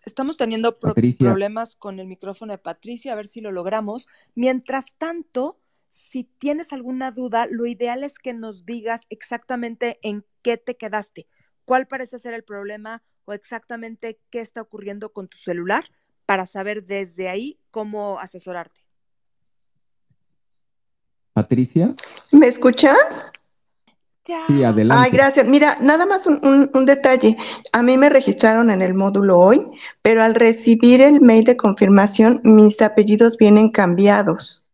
[0.06, 4.06] Estamos teniendo problemas con el micrófono de Patricia, a ver si lo logramos.
[4.36, 10.58] Mientras tanto, si tienes alguna duda, lo ideal es que nos digas exactamente en qué
[10.58, 11.26] te quedaste,
[11.64, 15.84] cuál parece ser el problema o exactamente qué está ocurriendo con tu celular
[16.24, 18.82] para saber desde ahí cómo asesorarte.
[21.32, 21.96] Patricia.
[22.30, 22.96] ¿Me escuchan?
[24.26, 25.04] Sí, adelante.
[25.04, 25.46] Ay, gracias.
[25.46, 27.36] Mira, nada más un, detalle.
[27.72, 29.64] A mí me registraron en el módulo hoy,
[30.02, 34.68] pero al recibir el mail de confirmación, mis apellidos vienen cambiados.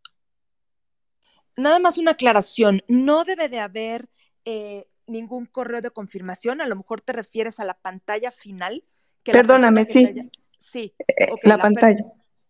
[1.57, 2.83] Nada más una aclaración.
[2.89, 4.09] No debe de haber
[4.47, 6.63] eh, ningún correo de confirmación.
[6.63, 8.83] A lo mejor te refieres a la pantalla final.
[9.23, 10.31] Perdóname, sí.
[10.59, 10.95] Sí.
[11.09, 12.03] Eh, la, pantalla.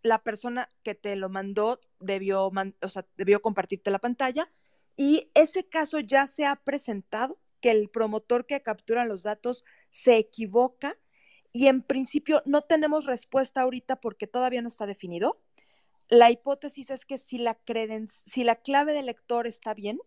[0.04, 4.48] la persona que te lo mandó debió, o sea, debió compartirte la pantalla
[4.96, 10.16] y ese caso ya se ha presentado, que el promotor que captura los datos se
[10.18, 10.98] equivoca
[11.52, 15.40] y en principio no tenemos respuesta ahorita porque todavía no está definido.
[16.08, 17.58] La hipótesis es que si la,
[18.26, 20.00] si la clave de lector está bien,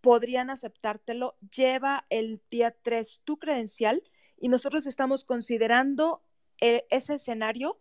[0.00, 1.36] podrían aceptártelo.
[1.54, 4.02] Lleva el día 3 tu credencial
[4.38, 6.22] y nosotros estamos considerando
[6.60, 7.80] eh, ese escenario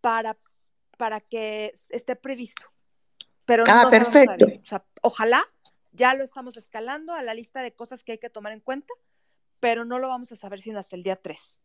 [0.00, 0.38] para,
[0.96, 2.66] para que esté previsto.
[3.46, 4.46] Pero ah, no perfecto.
[4.46, 5.42] O sea, ojalá
[5.92, 8.92] ya lo estamos escalando a la lista de cosas que hay que tomar en cuenta,
[9.60, 11.58] pero no lo vamos a saber sino hasta el día 3.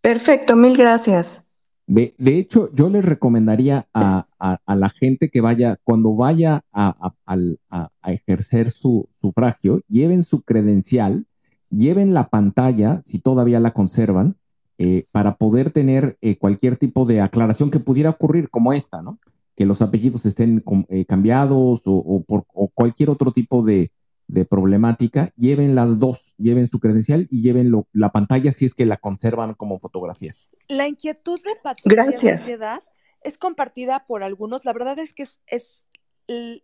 [0.00, 1.40] Perfecto, mil gracias.
[1.86, 6.62] De, de hecho, yo les recomendaría a, a, a, la gente que vaya, cuando vaya
[6.72, 11.26] a, a ejercer su sufragio, lleven su credencial,
[11.68, 14.36] lleven la pantalla, si todavía la conservan,
[14.76, 19.20] eh, para poder tener eh, cualquier tipo de aclaración que pudiera ocurrir como esta, ¿no?
[19.54, 23.92] Que los apellidos estén eh, cambiados o, o, por, o cualquier otro tipo de,
[24.26, 28.74] de, problemática, lleven las dos, lleven su credencial y lleven lo, la pantalla si es
[28.74, 30.34] que la conservan como fotografía.
[30.68, 32.82] La inquietud de Patricia Sociedad
[33.22, 34.64] es compartida por algunos.
[34.64, 35.86] La verdad es que es, es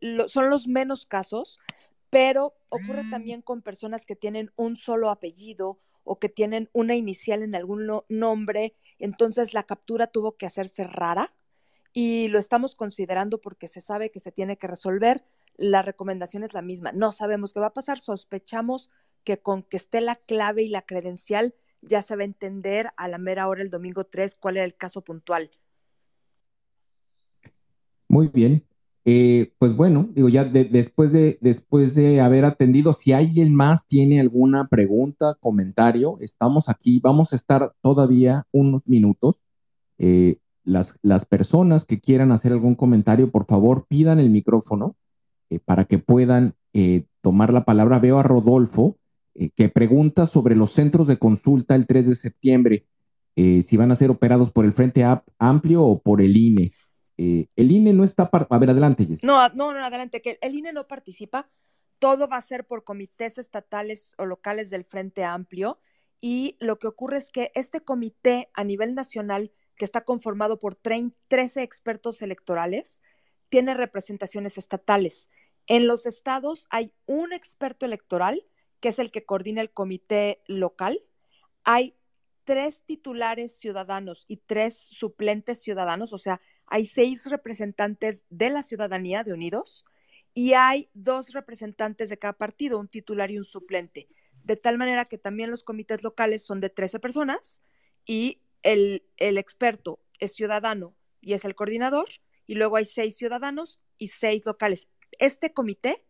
[0.01, 1.59] lo, son los menos casos,
[2.09, 7.43] pero ocurre también con personas que tienen un solo apellido o que tienen una inicial
[7.43, 11.33] en algún nombre, entonces la captura tuvo que hacerse rara
[11.93, 15.25] y lo estamos considerando porque se sabe que se tiene que resolver.
[15.57, 16.93] La recomendación es la misma.
[16.93, 18.91] No sabemos qué va a pasar, sospechamos
[19.25, 23.09] que con que esté la clave y la credencial ya se va a entender a
[23.09, 25.51] la mera hora el domingo 3 cuál era el caso puntual.
[28.09, 28.65] Muy bien.
[29.05, 33.87] Eh, pues bueno, digo, ya de, después, de, después de haber atendido, si alguien más
[33.87, 39.43] tiene alguna pregunta, comentario, estamos aquí, vamos a estar todavía unos minutos.
[39.99, 40.39] Eh,
[40.71, 44.97] las, las, personas que quieran hacer algún comentario, por favor, pidan el micrófono
[45.51, 47.99] eh, para que puedan eh, tomar la palabra.
[47.99, 48.97] Veo a Rodolfo
[49.57, 52.87] que pregunta sobre los centros de consulta el 3 de septiembre,
[53.37, 55.03] si van a ser operados por el Frente
[55.39, 56.73] Amplio o por el INE.
[57.23, 59.05] Eh, el INE no está, a ver, adelante.
[59.05, 59.27] Jessica.
[59.27, 61.51] No, no, no, adelante, que el INE no participa,
[61.99, 65.79] todo va a ser por comités estatales o locales del Frente Amplio
[66.19, 70.75] y lo que ocurre es que este comité a nivel nacional, que está conformado por
[70.75, 73.01] 13 expertos electorales,
[73.49, 75.31] tiene representaciones estatales.
[75.67, 78.47] En los estados hay un experto electoral,
[78.81, 81.03] que es el que coordina el comité local.
[81.65, 81.97] Hay
[82.45, 89.25] tres titulares ciudadanos y tres suplentes ciudadanos, o sea, hay seis representantes de la ciudadanía
[89.25, 89.87] de Unidos
[90.35, 94.11] y hay dos representantes de cada partido, un titular y un suplente,
[94.45, 97.63] de tal manera que también los comités locales son de 13 personas
[98.05, 102.09] y el, el experto es ciudadano y es el coordinador,
[102.47, 104.89] y luego hay seis ciudadanos y seis locales.
[105.19, 106.05] Este comité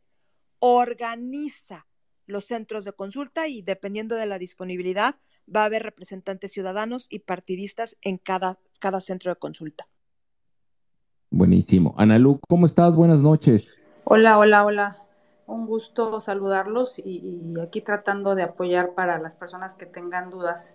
[0.59, 1.86] organiza
[2.26, 5.16] los centros de consulta y dependiendo de la disponibilidad
[5.55, 9.88] va a haber representantes ciudadanos y partidistas en cada, cada centro de consulta.
[11.30, 11.94] Buenísimo.
[11.96, 12.96] Analu, ¿cómo estás?
[12.96, 13.68] Buenas noches.
[14.05, 14.96] Hola, hola, hola.
[15.46, 20.74] Un gusto saludarlos y, y, aquí tratando de apoyar para las personas que tengan dudas.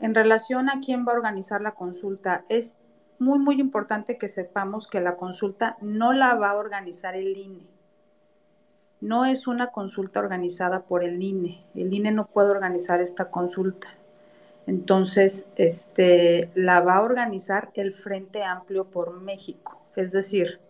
[0.00, 2.76] En relación a quién va a organizar la consulta, es
[3.18, 7.66] muy, muy importante que sepamos que la consulta no la va a organizar el INE.
[9.00, 11.64] No es una consulta organizada por el INE.
[11.74, 13.88] El INE no puede organizar esta consulta.
[14.66, 20.60] Entonces, este, la va a organizar el Frente Amplio por México es decir,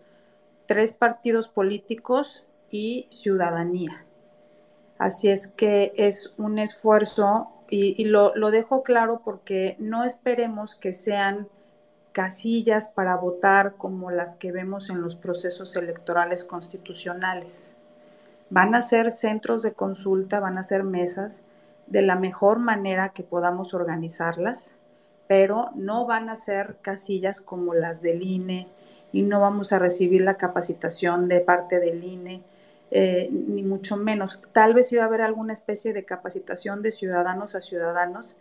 [0.66, 4.07] tres partidos políticos y ciudadanía.
[4.99, 10.93] Así es que es un esfuerzo y, lo, lo, dejo claro porque no esperemos que
[10.93, 11.49] sean
[12.12, 17.77] casillas para votar como las que vemos en los procesos electorales constitucionales.
[18.51, 21.43] Van a ser centros de consulta, van a ser mesas
[21.87, 24.77] de la mejor manera que podamos organizarlas,
[25.27, 28.69] pero no van a ser casillas como las del INE,
[29.12, 32.43] y no vamos a recibir la capacitación de parte del INE,
[32.91, 34.41] eh, ni mucho menos.
[34.53, 38.37] Tal vez iba a haber alguna especie de capacitación de ciudadanos a ciudadanos,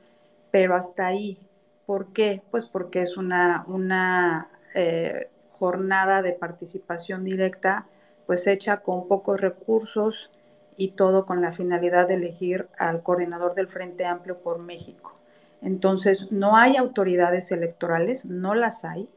[0.52, 1.40] pero hasta ahí.
[1.86, 2.42] ¿Por qué?
[2.52, 7.88] Pues porque es una, una eh, jornada de participación directa,
[8.26, 10.32] pues hecha con pocos recursos
[10.78, 15.18] y todo con la finalidad de elegir al coordinador del Frente Amplio por México.
[15.62, 19.10] Entonces, no hay autoridades electorales, no las hay,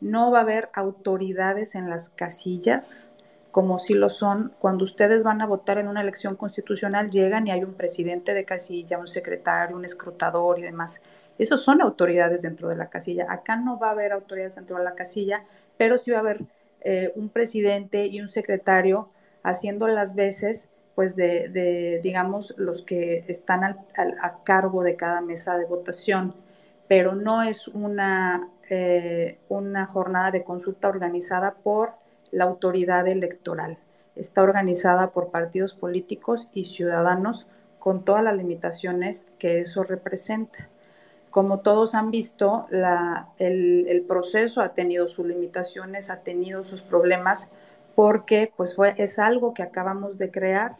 [0.00, 3.10] no va a haber autoridades en las casillas,
[3.54, 7.52] como si lo son cuando ustedes van a votar en una elección constitucional, llegan y
[7.52, 11.00] hay un presidente de casilla, un secretario, un escrutador y demás.
[11.38, 13.26] Esos son autoridades dentro de la casilla.
[13.30, 15.44] Acá no va a haber autoridades dentro de la casilla,
[15.76, 16.40] pero sí va a haber
[16.80, 19.10] eh, un presidente y un secretario
[19.44, 25.20] haciendo las veces pues de, digamos, los que están al, al, a cargo de cada
[25.20, 26.34] mesa de votación,
[26.88, 32.02] pero no es una eh, una jornada de consulta organizada por
[32.34, 33.78] la autoridad electoral.
[34.16, 37.46] Está organizada por partidos políticos y ciudadanos
[37.78, 40.68] con todas las limitaciones que eso representa.
[41.30, 46.82] Como todos han visto, la, el, el proceso ha tenido sus limitaciones, ha tenido sus
[46.82, 47.50] problemas,
[47.94, 50.76] porque pues fue, es algo que acabamos de crear,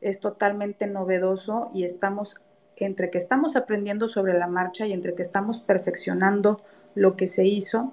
[0.00, 2.36] es totalmente novedoso y estamos
[2.76, 6.60] entre que estamos aprendiendo sobre la marcha y entre que estamos perfeccionando
[6.94, 7.92] lo que se hizo,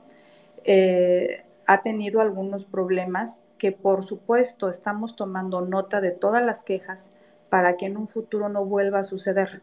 [0.63, 7.11] eh, ha tenido algunos problemas que por supuesto estamos tomando nota de todas las quejas
[7.49, 9.61] para que en un futuro no vuelva a suceder,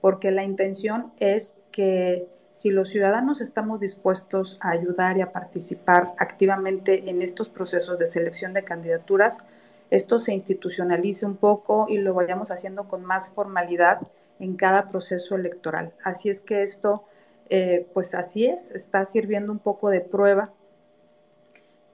[0.00, 6.14] porque la intención es que si los ciudadanos estamos dispuestos a ayudar y a participar
[6.18, 9.44] activamente en estos procesos de selección de candidaturas,
[9.90, 14.00] esto se institucionalice un poco y lo vayamos haciendo con más formalidad
[14.38, 15.92] en cada proceso electoral.
[16.02, 17.04] Así es que esto,
[17.50, 20.52] eh, pues así es, está sirviendo un poco de prueba,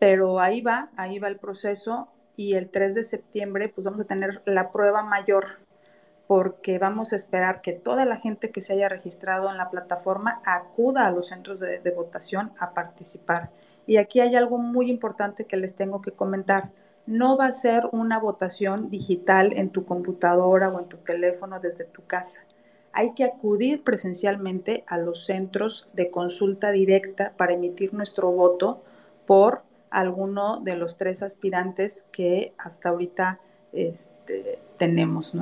[0.01, 4.07] pero ahí va, ahí va el proceso y el 3 de septiembre pues vamos a
[4.07, 5.61] tener la prueba mayor
[6.27, 10.41] porque vamos a esperar que toda la gente que se haya registrado en la plataforma
[10.45, 13.51] acuda a los centros de, de, votación a participar.
[13.87, 16.71] Y aquí hay algo muy importante que les tengo que comentar.
[17.05, 21.85] No va a ser una votación digital en tu computadora o en tu teléfono desde
[21.85, 22.47] tu casa.
[22.93, 28.85] Hay que acudir presencialmente a los centros de consulta directa para emitir nuestro voto
[29.27, 33.41] por alguno de los tres aspirantes que hasta ahorita
[33.73, 35.35] este, tenemos.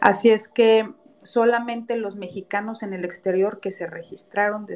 [0.00, 0.92] Así es que
[1.22, 4.66] solamente los mexicanos en el exterior que se registraron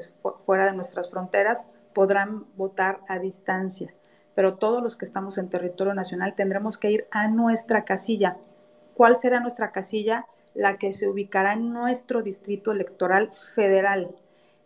[0.44, 3.94] fuera de nuestras fronteras podrán votar a distancia,
[4.34, 8.38] pero todos los que estamos en territorio nacional tendremos que ir a nuestra casilla.
[8.94, 10.26] ¿Cuál será nuestra casilla?
[10.54, 14.14] La que se ubicará en nuestro distrito electoral federal.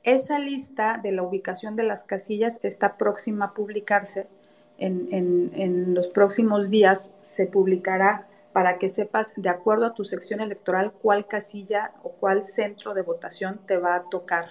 [0.03, 4.29] Esa lista de la ubicación de las casillas está próxima a publicarse
[4.79, 10.93] en, los próximos días se publicará para que sepas, de acuerdo a tu sección electoral,
[10.93, 14.47] cuál casilla o cuál centro de votación te va a tocar.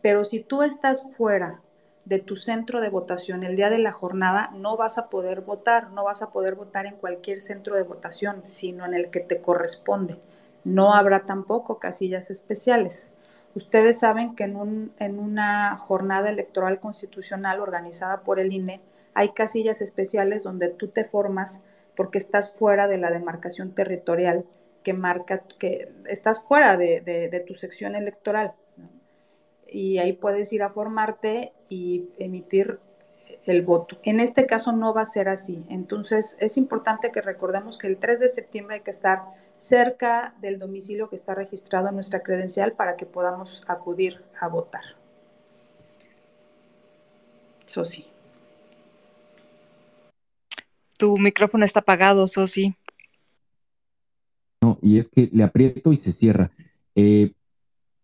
[0.00, 1.60] Pero si tú estás fuera
[2.04, 5.90] de tu centro de votación el día de la jornada, no vas a poder votar,
[5.90, 9.40] no vas a poder votar en cualquier centro de votación, sino en el que te
[9.40, 10.18] corresponde.
[10.64, 13.10] No habrá tampoco casillas especiales.
[13.54, 18.80] Ustedes saben que en, un, en una jornada electoral constitucional organizada por el INE,
[19.14, 21.60] hay casillas especiales donde tú te formas
[21.96, 24.44] porque estás fuera de la demarcación territorial
[24.82, 28.54] que marca que estás fuera de, tu sección electoral.
[29.66, 32.78] Y ahí puedes ir a formarte y emitir
[33.46, 33.98] el voto.
[34.02, 35.64] En este caso no va a ser así.
[35.68, 39.22] Entonces es importante que recordemos que el 3 de septiembre hay que estar
[39.58, 44.82] cerca del domicilio que está registrado en nuestra credencial para que podamos acudir a votar.
[47.66, 48.11] Eso sí.
[51.02, 52.76] Tu micrófono está apagado, Sosi.
[54.60, 56.52] No, y es que le aprieto y se cierra.
[56.94, 57.32] Eh,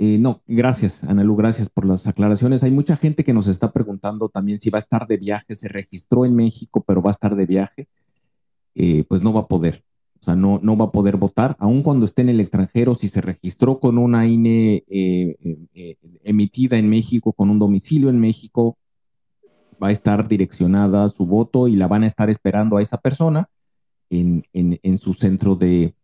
[0.00, 2.64] eh, no, gracias, Analu, gracias por las aclaraciones.
[2.64, 5.68] Hay mucha gente que nos está preguntando también si va a estar de viaje, se
[5.68, 7.86] registró en México, pero va a estar de viaje.
[8.74, 9.84] Eh, pues no va a poder,
[10.20, 13.06] o sea, no, no va a poder votar, aun cuando esté en el extranjero, si
[13.08, 14.82] se registró con una INE
[16.24, 18.76] emitida en México, con un domicilio en México,
[19.82, 23.48] va a estar direccionada su voto y la van a estar esperando a esa persona
[24.10, 25.94] en, su centro de,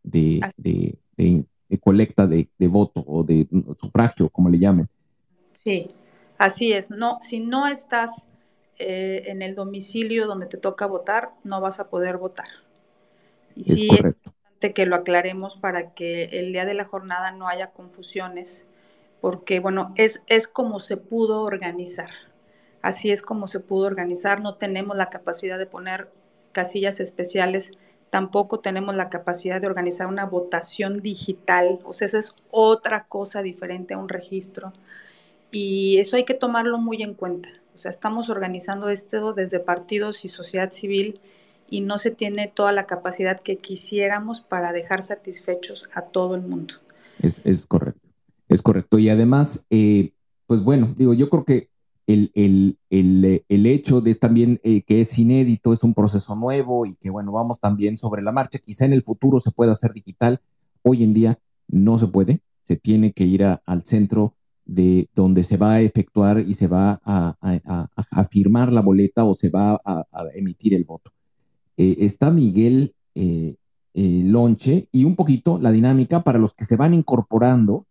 [1.81, 3.49] colecta de, voto o de
[3.81, 4.89] sufragio, como le llamen.
[5.53, 5.89] Sí,
[6.39, 6.91] así es.
[6.91, 8.29] No, si no estás
[8.79, 12.49] eh, en el domicilio donde te toca votar, no vas a poder votar.
[13.57, 14.31] Y es sí correcto.
[14.31, 18.65] es importante que lo aclaremos para que el día de la jornada no haya confusiones,
[19.21, 22.11] porque bueno, es, es como se pudo organizar.
[22.85, 24.43] Así es como se pudo organizar.
[24.43, 26.11] No tenemos la capacidad de poner
[26.53, 27.73] casillas especiales.
[28.11, 31.79] Tampoco tenemos la capacidad de organizar una votación digital.
[31.85, 34.75] O sea, eso es otra cosa diferente a un registro.
[35.51, 37.49] Y eso hay que tomarlo muy en cuenta.
[37.75, 41.23] O sea, estamos organizando esto desde partidos y sociedad civil
[41.71, 46.43] y no se tiene toda la capacidad que quisiéramos para dejar satisfechos a todo el
[46.43, 46.75] mundo.
[47.23, 48.07] Es, correcto,
[48.51, 48.99] es correcto.
[48.99, 50.13] Y además, eh,
[50.47, 51.71] pues bueno, digo, yo creo que
[52.07, 56.87] el, el, el, el, hecho de también eh, que es inédito, es un proceso nuevo
[56.87, 58.59] y que, bueno, vamos también sobre la marcha.
[58.59, 60.41] Quizá en el futuro se pueda hacer digital.
[60.83, 61.39] Hoy en día
[61.69, 62.41] no se puede.
[62.63, 64.35] Se tiene que ir al centro
[64.67, 69.35] de donde se va a efectuar y se va a, a, firmar la boleta o
[69.35, 71.11] se va a, emitir el voto.
[71.77, 73.57] Eh, está Miguel eh,
[73.95, 77.87] Lonche y un poquito la dinámica para los que se van incorporando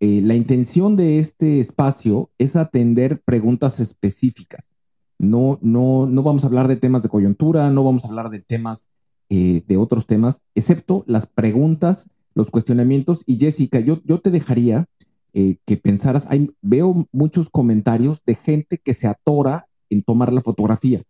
[0.00, 4.70] eh, la intención de este espacio es atender preguntas específicas.
[5.18, 8.40] No, no, no vamos a hablar de temas de coyuntura, no vamos a hablar de
[8.40, 8.88] temas,
[9.30, 13.22] eh, de otros temas, excepto las preguntas, los cuestionamientos.
[13.26, 14.86] Y Jessica, yo, yo te dejaría
[15.32, 20.42] eh, que pensaras, hay, veo muchos comentarios de gente que se atora en tomar la
[20.42, 21.02] fotografía.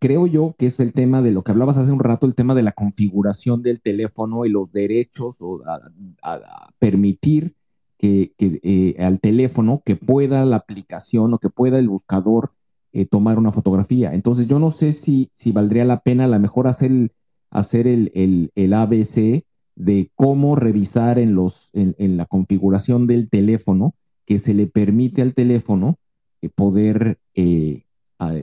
[0.00, 2.54] creo yo que es el tema de lo que hablabas hace un rato, el tema
[2.54, 7.54] de la configuración del teléfono y los derechos o a, permitir
[7.98, 12.52] que, eh, al teléfono que pueda la aplicación o que pueda el buscador
[12.92, 14.14] eh, tomar una fotografía.
[14.14, 17.12] Entonces yo no sé si, si valdría la pena a lo mejor hacer el,
[17.50, 19.44] hacer el, el, ABC
[19.74, 23.94] de cómo revisar en, los, en, la configuración del teléfono
[24.24, 25.98] que se le permite al teléfono
[26.40, 27.18] eh, poder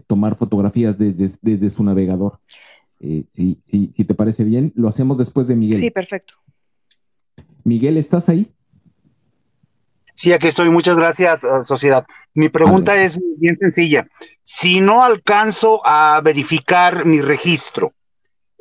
[0.08, 2.39] tomar fotografías desde, desde su navegador.
[2.99, 5.80] si, si, si te parece bien, lo hacemos después de Miguel.
[5.80, 6.36] Sí, perfecto.
[7.64, 8.47] Miguel, ¿estás ahí?
[10.16, 10.70] Sí, aquí estoy.
[10.70, 12.05] Muchas gracias, eh, sociedad.
[12.34, 14.07] Mi pregunta es bien sencilla.
[14.43, 17.93] Si no alcanzo a verificar mi registro,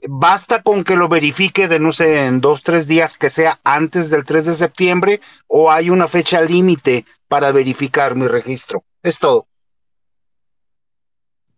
[0.09, 4.11] ¿basta con que lo verifique de, no sé, en dos, tres días que sea antes
[4.11, 8.85] del 3 de septiembre o hay una fecha límite para verificar mi registro?
[9.03, 9.47] Es todo.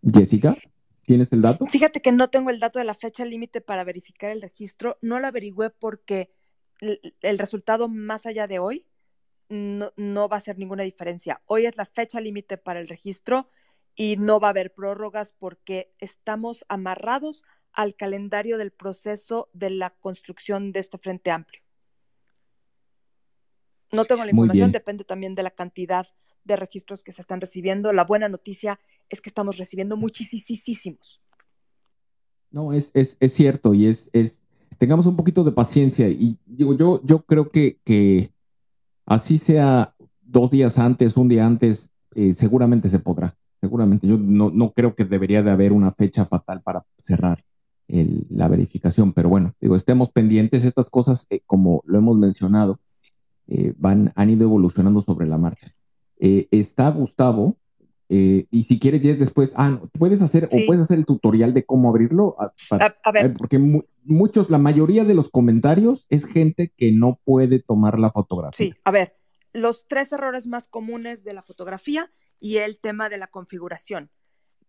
[0.03, 0.55] Jessica,
[1.07, 1.65] ¿tienes el dato?
[1.65, 4.99] Fíjate que no tengo el dato de la fecha límite para verificar el registro.
[5.01, 6.29] No lo averigüé porque
[6.79, 8.85] el resultado más allá de hoy
[9.49, 11.41] no, va a ser ninguna diferencia.
[11.45, 13.49] Hoy es la fecha límite para el registro
[13.95, 17.43] y no va a haber prórrogas porque estamos amarrados
[17.73, 21.61] al calendario del proceso de la construcción de este Frente Amplio.
[23.91, 26.07] No tengo la información, depende también de la cantidad
[26.43, 27.93] de registros que se están recibiendo.
[27.93, 28.79] La buena noticia
[29.09, 31.21] es que estamos recibiendo muchísimos.
[32.51, 34.39] No, es, es, es cierto y es, es,
[34.77, 38.31] tengamos un poquito de paciencia y digo, yo, yo creo que, que
[39.07, 43.35] Así sea dos días antes, un día antes, eh, seguramente se podrá.
[43.61, 44.05] Seguramente.
[44.05, 47.39] Yo no, creo que debería de haber una fecha fatal para cerrar
[47.87, 50.65] la verificación, pero bueno, digo, estemos pendientes.
[50.65, 52.81] Estas cosas, eh, como lo hemos mencionado,
[53.47, 55.69] eh, van, han ido evolucionando sobre la marcha.
[56.19, 57.55] está Gustavo,
[58.09, 61.63] y si quieres, ya es después, ah, puedes hacer o puedes hacer el tutorial de
[61.63, 62.35] cómo abrirlo.
[62.39, 63.33] Ah, a, ver.
[63.33, 63.57] Porque
[64.07, 68.67] muchos, la mayoría de los comentarios es gente que no puede tomar la fotografía.
[68.67, 69.17] Sí, a ver,
[69.53, 74.11] los tres errores más comunes de la fotografía y el tema de la configuración.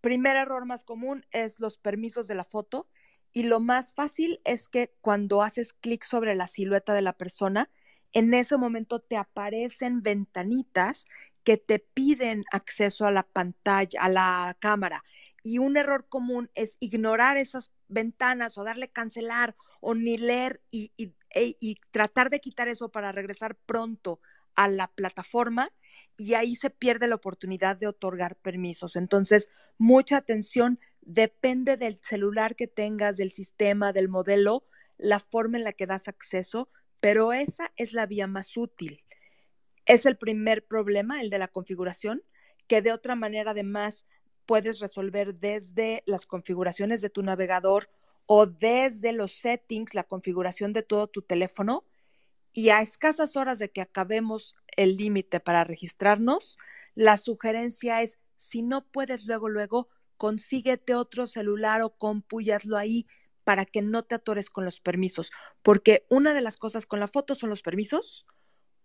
[0.01, 2.89] Primer error más común es los permisos de la foto
[3.33, 7.71] y lo más fácil es que cuando haces clic sobre la silueta de la persona,
[8.13, 11.07] en ese momento te aparecen ventanitas
[11.45, 15.05] que te piden acceso a la pantalla, a la cámara.
[15.43, 20.93] Y un error común es ignorar esas ventanas o darle cancelar o ni leer y,
[21.91, 24.21] tratar de quitar eso para regresar pronto
[24.55, 25.71] a la plataforma
[26.17, 28.97] y ahí se pierde la oportunidad de otorgar permisos.
[28.97, 34.65] Entonces, mucha atención, depende del celular que tengas, del sistema, del modelo,
[34.97, 36.71] la forma en la que das acceso,
[37.01, 39.05] pero esa es la vía más útil.
[39.87, 42.23] Es el primer problema, el de la configuración,
[42.67, 44.07] que de otra manera además
[44.49, 47.91] puedes resolver desde las configuraciones de tu navegador
[48.25, 51.85] o desde los settings, la configuración de todo tu teléfono.
[52.55, 56.57] Y a escasas horas de que acabemos el límite para registrarnos,
[56.95, 62.41] la sugerencia es, si no puedes luego, luego, consíguete otro celular o compu
[62.75, 63.07] ahí
[63.45, 65.31] para que no te atores con los permisos.
[65.63, 68.27] Porque una de las cosas con la foto son los permisos,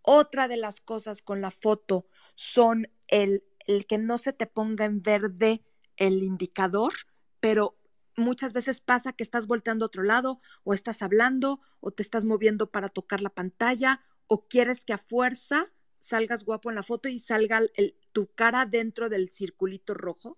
[0.01, 2.05] otra de las cosas con la foto
[2.36, 5.64] son el, el que no se te ponga en verde
[5.97, 6.93] el indicador,
[7.39, 7.78] pero
[8.16, 12.26] muchas veces pasa que estás volteando a otro lado o estás hablando o te estás
[12.26, 17.07] moviendo para tocar la pantalla o quieres que a fuerza salgas guapo en la foto
[17.09, 17.61] y salga
[18.11, 20.38] tu cara dentro del circulito rojo.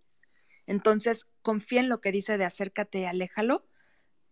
[0.67, 3.67] Entonces, confía en lo que dice de acércate aléjalo.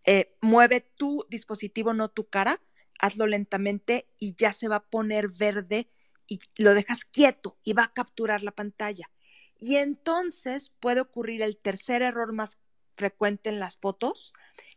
[0.06, 2.60] Eh, mueve tu dispositivo, no tu cara,
[3.00, 5.88] hazlo lentamente y ya se va a poner verde
[6.26, 9.10] y lo dejas quieto y va a capturar la pantalla.
[9.58, 12.58] Y entonces puede ocurrir el tercer error más
[12.96, 14.34] frecuente en las fotos,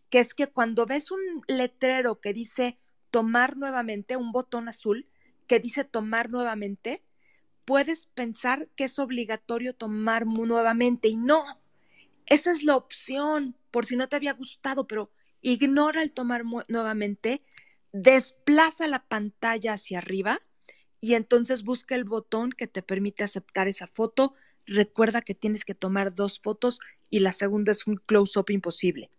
[0.09, 2.79] que es que cuando ves un letrero que dice
[3.11, 5.09] tomar nuevamente, un botón azul
[5.47, 7.03] que dice tomar nuevamente,
[7.65, 11.43] puedes pensar que es obligatorio tomar nuevamente y no,
[12.25, 17.43] esa es la opción por si no te había gustado, pero ignora el tomar nuevamente
[17.93, 20.39] desplaza la pantalla hacia arriba
[20.99, 24.33] y entonces busca el botón que te permite aceptar esa foto.
[24.65, 26.79] Recuerda que tienes que tomar dos fotos
[27.09, 29.09] y la segunda es un close-up imposible.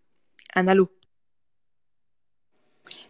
[0.55, 0.91] Analú.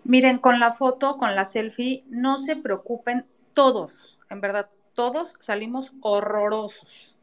[0.04, 5.92] Miren, con la foto, con la selfie, no se preocupen todos, en verdad, todos salimos
[6.00, 7.17] horrorosos.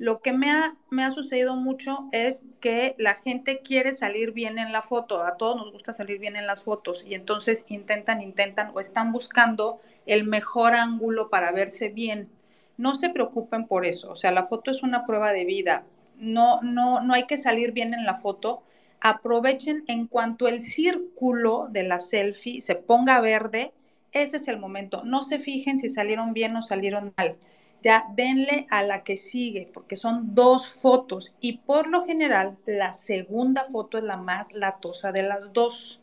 [0.00, 4.56] Lo que me ha, me ha sucedido mucho es que la gente quiere salir bien
[4.58, 8.22] en la foto, a todos nos gusta salir bien en las fotos y entonces intentan,
[8.22, 12.30] intentan o están buscando el mejor ángulo para verse bien.
[12.78, 15.84] No se preocupen por eso, o sea, la foto es una prueba de vida.
[16.16, 18.62] no, no, no hay que salir bien en la foto.
[19.02, 23.74] Aprovechen en cuanto el círculo de la selfie se ponga verde,
[24.12, 25.04] ese es el momento.
[25.04, 27.36] No se fijen si salieron bien o salieron mal.
[27.82, 32.92] Ya denle a la que sigue, porque son dos fotos y por lo general la
[32.92, 36.00] segunda foto es la más latosa de las dos.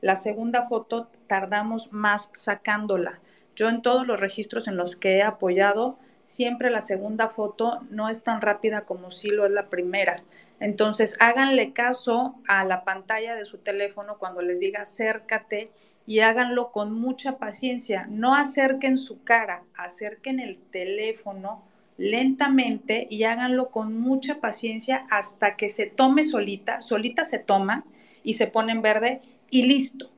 [0.00, 3.20] La segunda foto tardamos más sacándola.
[3.56, 8.08] Yo en todos los registros en los que he apoyado, siempre la segunda foto no
[8.08, 10.22] es tan rápida como si lo es la primera.
[10.60, 15.70] Entonces, háganle caso a la pantalla de su teléfono cuando les diga acércate
[16.06, 18.06] y háganlo con mucha paciencia.
[18.10, 21.62] No acerquen su cara, acerquen el teléfono
[21.96, 27.84] lentamente y háganlo con mucha paciencia hasta que se tome solita, solita se toma
[28.22, 30.10] y se pone en verde y listo.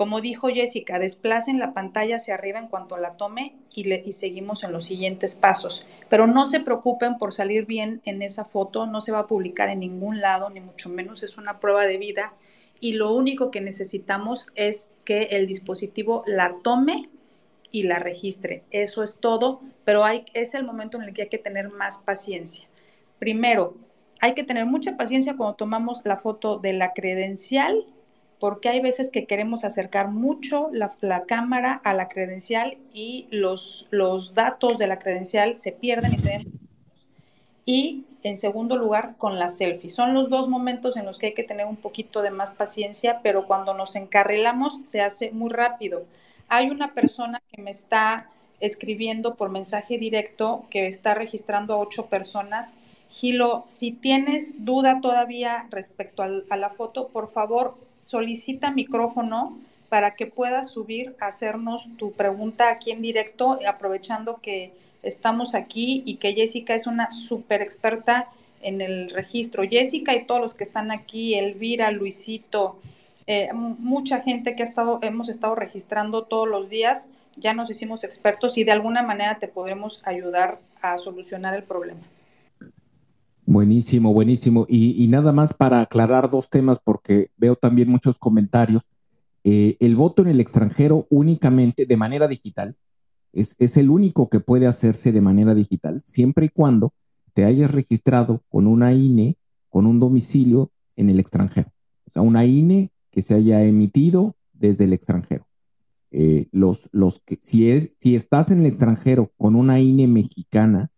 [0.00, 4.64] Como dijo Jessica, desplacen la pantalla hacia arriba en cuanto la tome y, y, seguimos
[4.64, 5.86] en los siguientes pasos.
[6.08, 9.68] Pero no se preocupen por salir bien en esa foto, no se va a publicar
[9.68, 12.32] en ningún lado, ni mucho menos es una prueba de vida.
[12.80, 17.10] Y lo único que necesitamos es que el dispositivo la tome
[17.70, 18.64] y la registre.
[18.70, 21.98] Eso es todo, pero hay, es el momento en el que hay que tener más
[21.98, 22.66] paciencia.
[23.18, 23.76] Primero,
[24.20, 27.86] hay que tener mucha paciencia cuando tomamos la foto de la credencial
[28.40, 34.34] porque hay veces que queremos acercar mucho la, cámara a la credencial y los, los,
[34.34, 36.69] datos de la credencial se pierden y se ven.
[37.72, 39.90] Y en segundo lugar, con la selfie.
[39.90, 43.20] Son los dos momentos en los que hay que tener un poquito de más paciencia,
[43.22, 46.04] pero cuando nos encarrilamos se hace muy rápido.
[46.48, 52.06] Hay una persona que me está escribiendo por mensaje directo que está registrando a ocho
[52.06, 52.76] personas.
[53.08, 59.56] Gilo, si tienes duda todavía respecto a la foto, por favor, solicita micrófono
[59.88, 64.72] para que puedas subir a hacernos tu pregunta aquí en directo, aprovechando que
[65.02, 68.28] estamos aquí y que Jessica es una súper experta
[68.62, 69.62] en el registro.
[69.68, 72.78] Jessica y todos los que están aquí, Elvira, Luisito,
[73.26, 78.04] eh, mucha gente que ha estado, hemos estado registrando todos los días, ya nos hicimos
[78.04, 82.00] expertos y de alguna manera te podremos ayudar a solucionar el problema.
[83.46, 84.66] Buenísimo, buenísimo.
[84.68, 88.88] Y, nada más para aclarar dos temas, porque veo también muchos comentarios.
[89.42, 92.76] Eh, el voto en el extranjero únicamente de manera digital
[93.32, 96.92] es, es, el único que puede hacerse de manera digital, siempre y cuando
[97.34, 99.36] te hayas registrado con una INE,
[99.68, 101.72] con un domicilio en el extranjero.
[102.06, 105.46] O sea, una INE que se haya emitido desde el extranjero.
[106.12, 110.90] Eh, los, los que, si, es, si estás en el extranjero con una INE mexicana,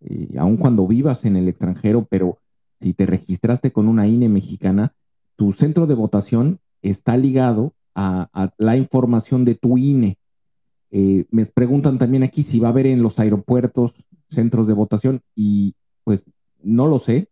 [0.00, 2.38] eh, aun cuando vivas en el extranjero, pero
[2.80, 4.94] si te registraste con una INE mexicana,
[5.36, 10.18] tu centro de votación está ligado a, la información de tu INE.
[10.94, 13.94] Eh, me preguntan también aquí si va a haber en los aeropuertos
[14.28, 15.74] centros de votación y
[16.04, 16.26] pues
[16.62, 17.28] no lo sé.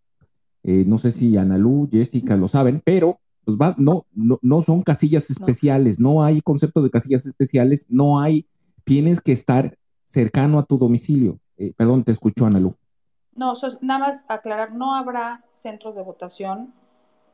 [0.62, 4.82] Eh, no sé si Analú, Jessica lo saben, pero pues va, no, no, no son
[4.82, 8.46] casillas especiales, no hay concepto de casillas especiales, no hay,
[8.84, 11.38] tienes que estar cercano a tu domicilio.
[11.56, 12.74] Eh, perdón, te escucho, Ana Lu.
[13.34, 16.72] No, nada más aclarar, no habrá centros de votación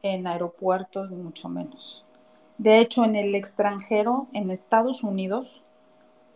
[0.02, 2.04] en aeropuertos, ni mucho menos.
[2.58, 5.62] De hecho, en el extranjero, en Estados Unidos,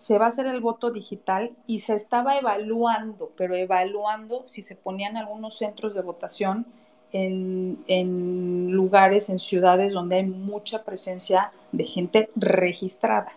[0.01, 4.75] se va a hacer el voto digital y se estaba evaluando, pero evaluando si se
[4.75, 6.65] ponían algunos centros de votación
[7.13, 13.33] en, lugares, en ciudades donde hay mucha presencia de gente registrada.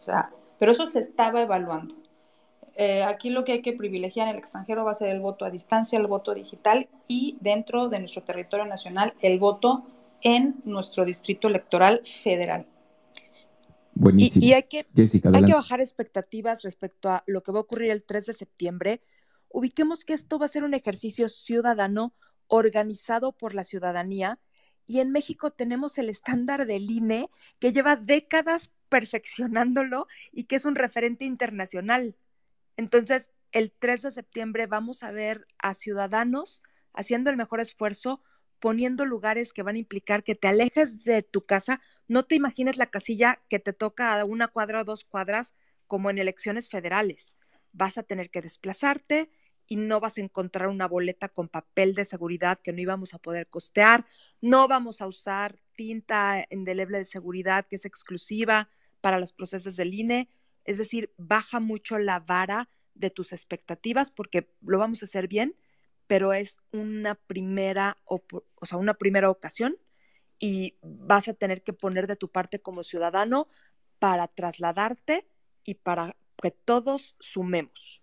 [0.00, 1.94] O sea, pero eso se estaba evaluando.
[2.74, 5.44] Eh, aquí lo que hay que privilegiar en el extranjero va a ser el voto
[5.44, 9.84] a distancia, el voto digital y dentro de nuestro territorio nacional el voto
[10.22, 12.66] en nuestro distrito electoral federal.
[13.94, 14.44] Buenísimo.
[14.44, 18.02] Y, hay, que, hay que bajar expectativas respecto a lo que va a ocurrir el
[18.02, 19.02] 3 de septiembre.
[19.48, 22.14] Ubiquemos que esto va a ser un ejercicio ciudadano
[22.46, 24.38] organizado por la ciudadanía
[24.86, 27.30] y en México tenemos el estándar del INE
[27.60, 32.16] que lleva décadas perfeccionándolo y que es un referente internacional.
[32.76, 36.62] Entonces, el 3 de septiembre vamos a ver a ciudadanos
[36.94, 38.22] haciendo el mejor esfuerzo,
[38.62, 42.76] poniendo lugares que van a implicar que te alejes de tu casa, no te imagines
[42.76, 45.52] la casilla que te toca a una cuadra o dos cuadras
[45.88, 47.36] como en elecciones federales.
[47.72, 49.30] Vas a tener que desplazarte
[49.66, 53.18] y no vas a encontrar una boleta con papel de seguridad que no íbamos a
[53.18, 54.06] poder costear,
[54.40, 58.68] no vamos a usar tinta indeleble de seguridad que es exclusiva
[59.00, 60.28] para los procesos del INE
[60.64, 65.56] es decir, baja mucho la vara de tus expectativas porque lo vamos a hacer bien,
[66.12, 68.20] pero es una primera, o,
[68.64, 69.78] sea, una primera ocasión
[70.38, 73.48] y vas a tener que poner de tu parte como ciudadano
[73.98, 75.26] para trasladarte
[75.64, 78.02] y para que todos sumemos.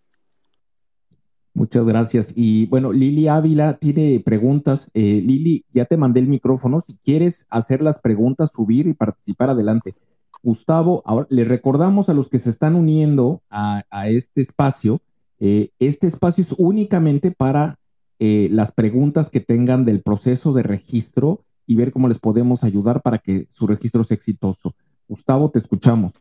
[1.53, 2.33] Muchas gracias.
[2.35, 4.89] Y bueno, Lili Ávila tiene preguntas.
[4.95, 6.79] Eh, Lili, ya te mandé el micrófono.
[6.79, 9.93] Si quieres hacer las preguntas, subir y participar, adelante.
[10.41, 14.99] Gustavo, ahora le recordamos a los que se están uniendo a, este espacio,
[15.39, 17.78] eh, este espacio es únicamente para
[18.19, 23.01] eh, las preguntas que tengan del proceso de registro y ver cómo les podemos ayudar
[23.01, 24.75] para que su registro sea exitoso.
[25.07, 26.13] Gustavo, te escuchamos.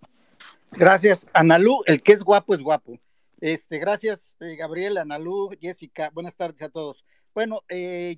[0.73, 1.83] Gracias, Analú.
[1.87, 2.99] El que es guapo es guapo.
[3.41, 6.11] Este, gracias, eh, Gabriel, Analú, Jessica.
[6.13, 7.05] Buenas tardes a todos.
[7.35, 7.61] Bueno,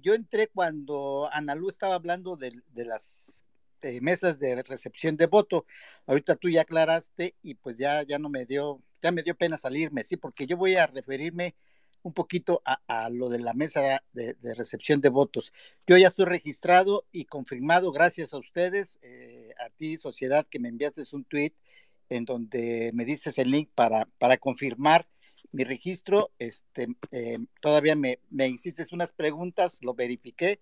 [0.02, 3.40] yo entré cuando Analú estaba hablando de las
[3.82, 5.64] eh, mesas de recepción de voto.
[6.06, 9.56] Ahorita tú ya aclaraste y pues ya, ya no me dio, ya me dio pena
[9.56, 11.54] salirme, sí, porque yo voy a referirme
[12.03, 15.53] un poquito a, lo de la mesa de, recepción de votos.
[15.86, 20.68] Yo ya estoy registrado y confirmado gracias a ustedes, eh, a ti, sociedad, que me
[20.68, 21.53] enviaste un tweet
[22.09, 25.09] en donde me dices el link para, para confirmar
[25.53, 26.30] mi registro.
[26.38, 30.61] Este, eh, todavía me, me hiciste unas preguntas, lo verifiqué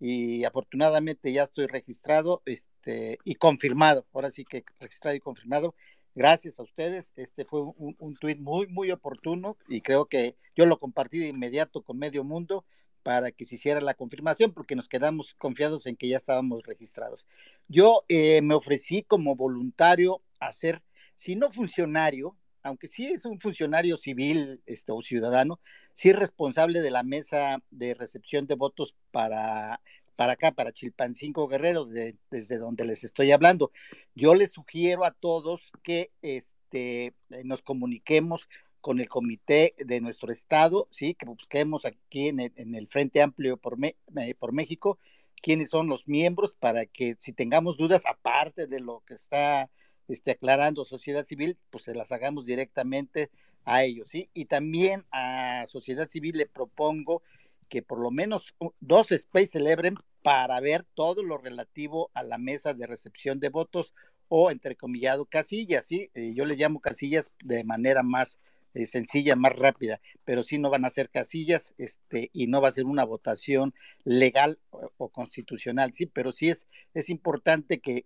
[0.00, 4.06] y afortunadamente ya estoy registrado este, y confirmado.
[4.12, 5.74] Ahora sí que registrado y confirmado.
[6.14, 7.12] Gracias a ustedes.
[7.16, 11.28] Este fue un, un tuit muy, muy oportuno y creo que yo lo compartí de
[11.28, 12.64] inmediato con medio mundo
[13.02, 17.24] para que se hiciera la confirmación porque nos quedamos confiados en que ya estábamos registrados.
[17.68, 20.82] Yo eh, me ofrecí como voluntario a ser,
[21.14, 25.60] si no funcionario, aunque sí es un funcionario civil este, o ciudadano,
[25.94, 29.80] sí responsable de la mesa de recepción de votos para,
[30.20, 33.72] para acá, para Chilpancingo Guerrero, desde donde les estoy hablando.
[34.14, 37.14] Yo les sugiero a todos que este, eh,
[37.44, 38.46] nos comuniquemos
[38.82, 43.78] con el comité de nuestro estado, sí, que busquemos aquí en el, Frente Amplio por,
[43.82, 44.98] eh, por México
[45.40, 49.70] quiénes son los miembros para que si tengamos dudas, aparte de lo que está
[50.06, 53.30] este, aclarando sociedad civil, pues se las hagamos directamente
[53.64, 54.28] a ellos, ¿sí?
[54.34, 57.22] Y también a sociedad civil le propongo
[57.70, 62.74] que por lo menos dos space celebren para ver todo lo relativo a la mesa
[62.74, 63.94] de recepción de votos
[64.28, 66.10] o entrecomillado casillas, ¿sí?
[66.14, 68.38] Eh, yo le llamo casillas de manera más
[68.72, 72.68] eh, sencilla, más rápida, pero sí no van a ser casillas este, y no va
[72.68, 76.66] a ser una votación legal o, constitucional, sí, pero sí es,
[77.08, 78.04] importante que,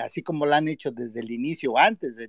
[0.00, 2.28] así como lo han hecho desde el inicio, antes de,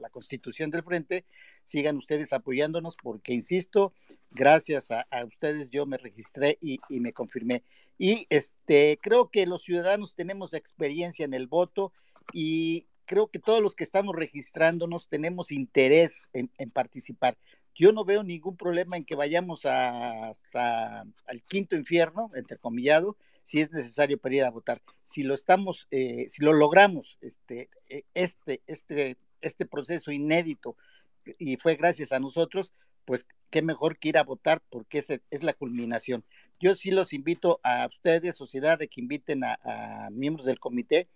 [0.00, 1.24] la constitución del frente,
[1.62, 3.92] sigan ustedes apoyándonos porque, insisto,
[4.32, 7.62] gracias a, ustedes yo me registré y, me confirmé.
[8.02, 11.92] Y este, creo que los ciudadanos tenemos experiencia en el voto
[12.32, 17.38] y creo que todos los que estamos registrándonos tenemos interés en, participar.
[17.76, 23.70] Yo no veo ningún problema en que vayamos hasta al quinto infierno, entrecomillado, si es
[23.70, 24.82] necesario para ir a votar.
[25.04, 30.74] Si lo estamos, eh, si lo logramos, este, e, este, este, este proceso inédito
[31.38, 32.72] y fue gracias a nosotros,
[33.04, 36.24] pues qué mejor que ir a votar porque es, es la culminación.
[36.62, 41.08] Yo sí los invito a ustedes, sociedad, de que inviten a miembros del comité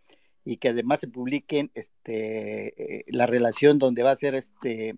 [0.47, 4.97] y que además se publiquen este, eh, la relación donde va a ser este,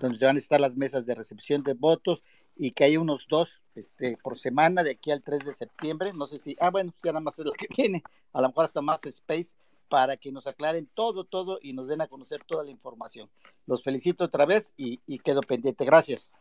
[0.00, 2.22] donde van a estar las mesas de recepción de votos
[2.56, 6.14] y que hay unos dos este, por semana de aquí al 3 de septiembre.
[6.14, 8.64] No sé si, ah, bueno, ya nada más es lo que viene, a lo mejor
[8.64, 9.54] hasta más space
[9.90, 13.28] para que nos aclaren todo, todo y nos den a conocer toda la información.
[13.66, 15.84] Los felicito otra vez y, y quedo pendiente.
[15.84, 16.32] Gracias.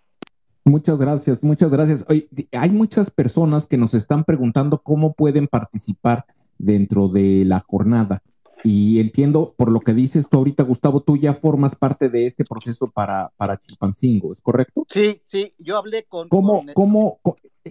[0.68, 2.05] Muchas gracias, muchas gracias.
[2.09, 6.26] Hoy hay muchas personas que nos están preguntando cómo pueden participar
[6.57, 8.24] dentro de la jornada.
[8.63, 12.43] Y entiendo por lo que dices tú ahorita, Gustavo, tú ya formas parte de este
[12.45, 14.88] proceso para, para Chilpancingo, ¿es correcto?
[14.91, 16.30] Sí, sí, yo hablé con...
[16.30, 17.20] ¿Cómo, cómo,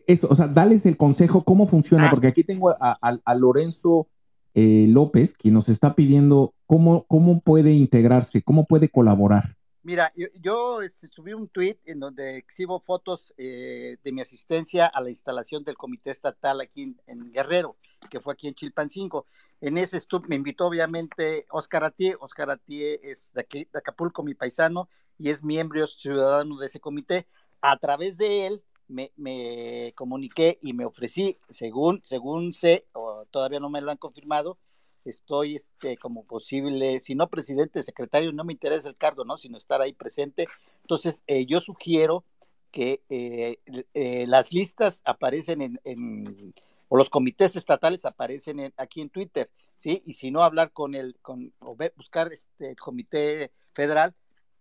[0.06, 2.06] eso, o sea, dales el consejo, cómo funciona?
[2.06, 2.10] Ah.
[2.10, 4.06] Porque aquí tengo a, Lorenzo
[4.54, 9.56] eh, López, quien nos está pidiendo cómo, cómo puede integrarse, cómo puede colaborar.
[9.84, 14.98] Mira, yo, este, subí un tweet en donde exhibo fotos eh, de mi asistencia a
[15.02, 17.76] la instalación del comité estatal aquí en, Guerrero,
[18.08, 19.26] que fue aquí en Chilpancingo.
[19.60, 22.16] En ese estuve, me invitó obviamente Oscar Atié.
[22.18, 26.80] Oscar Atié es de, aquí, de Acapulco, mi paisano, y es miembro ciudadano de ese
[26.80, 27.28] comité.
[27.60, 33.60] A través de él me, me comuniqué y me ofrecí, según, según sé, o todavía
[33.60, 34.56] no me lo han confirmado,
[35.04, 39.36] estoy este, como posible, si no presidente, secretario, no me interesa el cargo, ¿no?
[39.36, 40.46] Sino estar ahí presente.
[40.82, 42.24] Entonces, eh, yo sugiero
[42.70, 43.58] que eh,
[43.94, 46.54] eh, las listas aparecen en,
[46.88, 50.02] o los comités estatales aparecen aquí en Twitter, ¿sí?
[50.04, 54.14] Y si no, hablar con el, con, o buscar este comité federal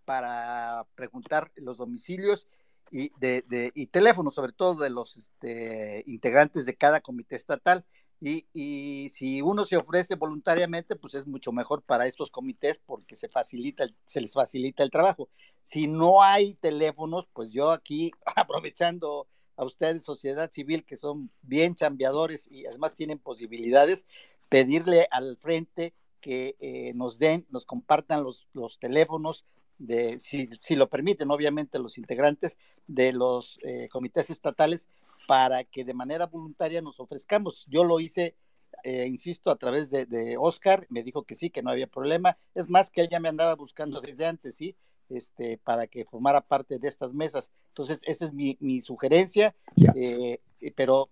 [0.06, 2.48] para preguntar los domicilios
[2.92, 7.86] y, de, de, y teléfonos, sobre todo de los este, integrantes de cada comité estatal
[8.26, 13.28] Y, si uno se ofrece voluntariamente, pues es mucho mejor para estos comités porque se
[13.28, 15.30] facilita, se les facilita el trabajo.
[15.62, 21.76] Si no hay teléfonos, pues yo aquí, aprovechando a ustedes, sociedad civil, que son bien
[21.76, 24.06] chambeadores y además tienen posibilidades,
[24.48, 28.48] pedirle al frente que eh, nos den, nos compartan los,
[28.80, 29.44] teléfonos
[29.78, 32.58] de, si, si, lo permiten, obviamente, los integrantes
[32.88, 34.88] de los eh, comités estatales
[35.28, 37.66] para que de manera voluntaria nos ofrezcamos.
[37.70, 38.36] Yo lo hice,
[38.84, 42.38] eh, insisto, a través de, Oscar, me dijo que sí, que no había problema.
[42.56, 44.76] Es más, que él ya me andaba buscando desde antes, ¿sí?
[45.10, 47.52] Este, para que formara parte de estas mesas.
[47.70, 49.56] Entonces, esa es mi, sugerencia,
[49.96, 50.40] eh,
[50.76, 51.10] pero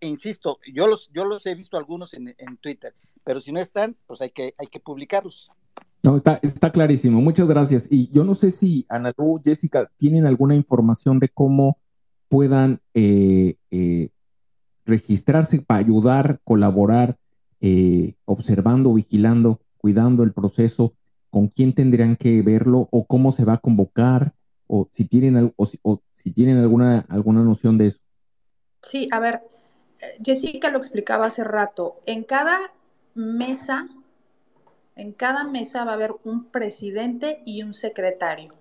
[0.00, 2.94] insisto, yo los, yo los he visto algunos en, Twitter,
[3.24, 5.50] pero si no están, pues hay que, hay que publicarlos.
[6.02, 7.20] No, está, está clarísimo.
[7.20, 7.88] Muchas gracias.
[7.90, 11.78] Y yo no sé si Ana Lu, Jessica, tienen alguna información de cómo
[12.28, 14.10] puedan eh, eh,
[14.84, 17.16] registrarse para ayudar, colaborar,
[17.60, 20.94] eh, observando, vigilando, cuidando el proceso,
[21.30, 24.34] con quién tendrían que verlo o cómo se va a convocar
[24.66, 27.98] o si tienen, o si, tienen alguna, alguna noción de eso.
[28.82, 29.42] Sí, a ver,
[30.24, 32.00] Jessica lo explicaba hace rato.
[32.06, 32.58] En cada
[33.14, 33.88] mesa,
[34.94, 38.57] en cada mesa va a haber un presidente y un secretario.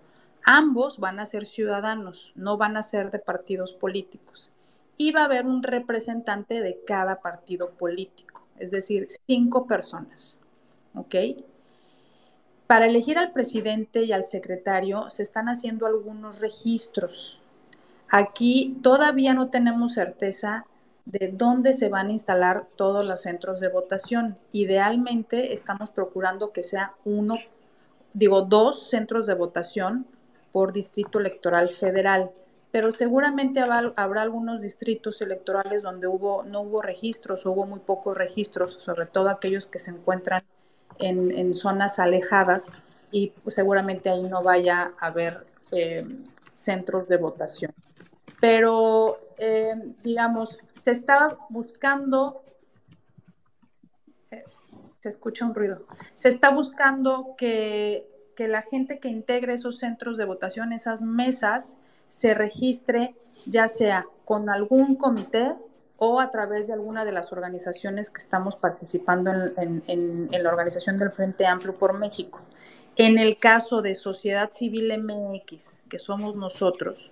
[0.50, 4.54] Ambos van a ser ciudadanos, no van a ser de partidos políticos.
[4.96, 10.40] Y va a haber un representante de cada partido político, es decir, cinco personas.
[10.96, 11.16] ¿Ok?
[12.66, 17.42] Para elegir al presidente y al secretario se están haciendo algunos registros.
[18.08, 20.66] Aquí todavía no tenemos certeza
[21.04, 24.38] de dónde se van a instalar todos los centros de votación.
[24.54, 27.36] Idealmente estamos procurando que sea uno,
[28.14, 30.08] digo, dos centros de votación
[30.52, 32.32] por distrito electoral federal,
[32.72, 38.74] pero seguramente habrá, algunos distritos electorales donde hubo, no hubo registros hubo muy pocos registros,
[38.74, 40.44] sobre todo aquellos que se encuentran
[41.00, 42.72] en, zonas alejadas
[43.12, 46.04] y pues, seguramente ahí no vaya a haber eh,
[46.54, 47.74] centros de votación.
[48.42, 52.42] Pero, eh, digamos, se estaba buscando
[54.32, 54.44] eh,
[55.02, 55.86] se escucha un ruido.
[56.16, 61.76] Se está buscando que que la gente que integre esos centros de votación, esas mesas,
[62.08, 63.16] se registre
[63.48, 65.56] ya sea con algún comité
[65.98, 71.12] o a través de alguna de las organizaciones que estamos participando en, la organización del
[71.12, 72.42] Frente Amplio por México.
[72.96, 77.12] En el caso de Sociedad Civil MX, que somos nosotros,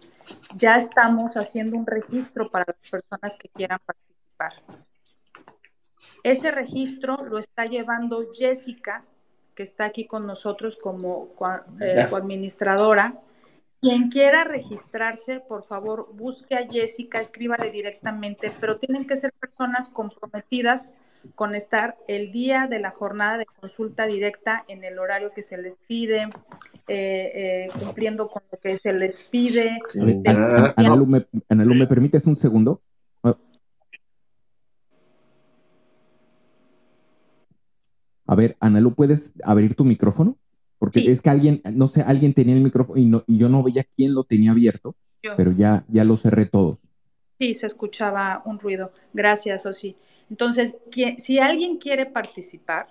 [0.55, 4.53] ya estamos haciendo un registro para las personas que quieran participar.
[6.21, 9.03] Ese registro lo está llevando Jessica
[9.55, 11.29] que está aquí con nosotros como
[11.79, 13.19] eh, coadministradora.
[13.81, 19.89] Quien quiera registrarse, por favor, busque a Jessica, escríbale directamente, pero tienen que ser personas
[19.89, 20.93] comprometidas
[21.33, 25.57] con estar el día de la jornada de consulta directa en el horario que se
[25.57, 26.23] les pide,
[26.87, 27.31] eh,
[27.67, 29.79] eh, cumpliendo con lo que se les pide.
[30.75, 32.81] Analu, ¿me, ¿me permites un segundo?
[38.27, 40.37] A ver, Analu, ¿puedes abrir tu micrófono?
[40.79, 43.63] Porque es que alguien, no sé, alguien tenía el micrófono y, no, y yo no
[43.63, 44.95] veía quién lo tenía abierto,
[45.37, 46.79] pero ya, ya lo cerré todos.
[47.39, 48.91] Sí, se escuchaba un ruido.
[49.13, 49.95] Gracias, Osi.
[50.29, 50.75] Entonces,
[51.17, 52.87] si alguien quiere participar,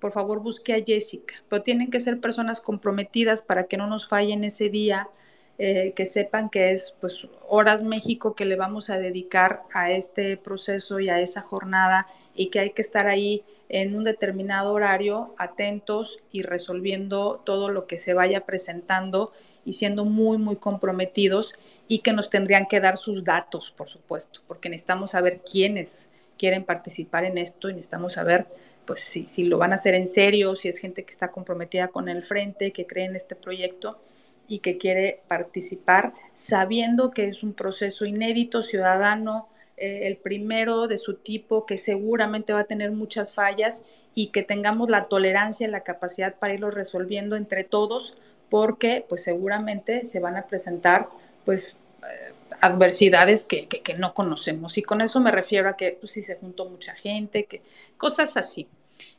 [0.00, 4.08] por favor busque a Jessica, pero tienen que ser personas comprometidas para que no nos
[4.08, 5.08] fallen ese día,
[5.58, 10.36] eh, que sepan que es pues Horas México que le vamos a dedicar a este
[10.36, 15.34] proceso y a esa jornada y que hay que estar ahí en un determinado horario,
[15.38, 19.32] atentos y resolviendo todo lo que se vaya presentando
[19.64, 21.54] y siendo muy, muy comprometidos
[21.88, 26.08] y que nos tendrían que dar sus datos, por supuesto, porque necesitamos saber quiénes
[26.38, 28.46] quieren participar en esto y necesitamos saber
[28.84, 31.88] pues si, si lo van a hacer en serio, si es gente que está comprometida
[31.88, 33.98] con el frente, que cree en este proyecto
[34.46, 40.96] y que quiere participar, sabiendo que es un proceso inédito, ciudadano, eh, el primero de
[40.96, 45.70] su tipo, que seguramente va a tener muchas fallas y que tengamos la tolerancia y
[45.70, 48.14] la capacidad para irlo resolviendo entre todos,
[48.48, 51.08] porque pues seguramente se van a presentar
[51.44, 54.78] pues eh, adversidades que, que, no conocemos.
[54.78, 57.60] Y con eso me refiero a que pues, si se juntó mucha gente, que
[57.98, 58.68] cosas así.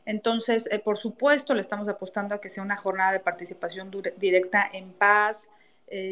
[0.06, 4.68] Entonces, eh, por supuesto, le estamos apostando a que sea una jornada de participación directa
[4.72, 5.48] en paz,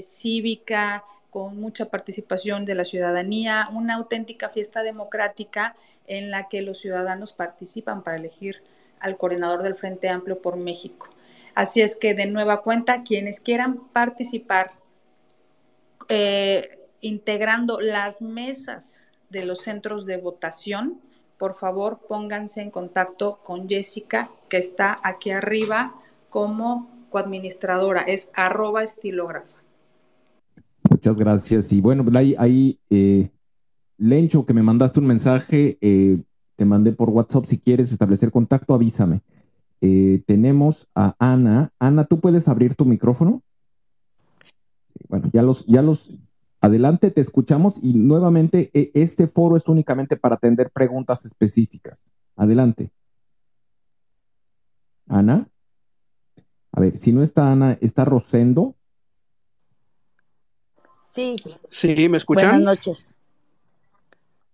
[0.03, 1.05] cívica,
[1.37, 5.77] con mucha participación de la ciudadanía, una auténtica fiesta democrática
[6.07, 8.63] en la que los ciudadanos participan para elegir
[9.01, 11.11] al coordinador del Frente Amplio por México.
[11.55, 14.73] Así es que de nueva cuenta, quienes quieran participar
[16.09, 21.03] eh, integrando las mesas de los centros de votación,
[21.37, 25.97] por favor pónganse en contacto con Jessica, que está aquí arriba
[26.31, 29.66] como coadministradora, es arroba estilógrafa.
[31.07, 31.73] Muchas gracias.
[31.73, 32.05] Y bueno,
[32.37, 33.31] ahí, eh,
[33.97, 36.21] Lencho, que me mandaste un mensaje, eh,
[36.57, 39.23] te mandé por WhatsApp, si quieres establecer contacto, avísame.
[39.81, 41.71] Eh, tenemos a Ana.
[41.79, 43.45] Ana, ¿tú puedes abrir tu micrófono?
[45.09, 46.11] Bueno, ya los, ya los,
[46.61, 52.05] adelante, te escuchamos y nuevamente e, este foro es únicamente para atender preguntas específicas.
[52.35, 52.91] Adelante.
[55.07, 55.49] Ana.
[56.73, 58.75] A ver, si no está Ana, está Rosendo.
[61.07, 61.37] Sí.
[61.71, 62.49] Sí, ¿me escuchan?
[62.51, 63.09] Buenas noches.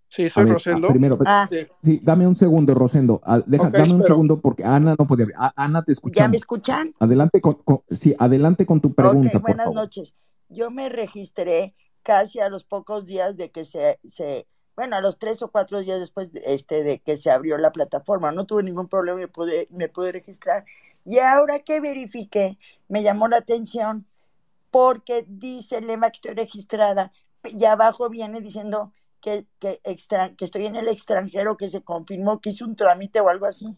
[0.08, 0.88] Sí, soy ver, Rosendo.
[0.88, 1.48] Primero, Ah.
[1.82, 3.22] sí, dame un segundo, Rosendo.
[3.24, 5.26] Ah, deja- dame un segundo porque Ana no podía.
[5.38, 6.26] Ah, Ana, te escuchamos.
[6.26, 6.94] ¿Ya me escuchan?
[6.98, 9.74] Adelante con, con- sí, adelante con tu pregunta, ok, por buenas favor.
[9.80, 10.14] noches.
[10.50, 14.46] Yo me registré casi a los pocos días de que se, se
[14.76, 17.72] bueno, a los tres o cuatro días después de, este, de que se abrió la
[17.72, 18.32] plataforma.
[18.32, 20.66] No tuve ningún problema, me pude, me pude registrar.
[21.06, 24.04] Y ahora que verifiqué, me llamó la atención
[24.72, 27.12] porque dice el lema que estoy registrada
[27.44, 32.40] y abajo viene diciendo que, que, extra- que estoy en el extranjero, que se confirmó
[32.40, 33.76] que hice un trámite o algo así,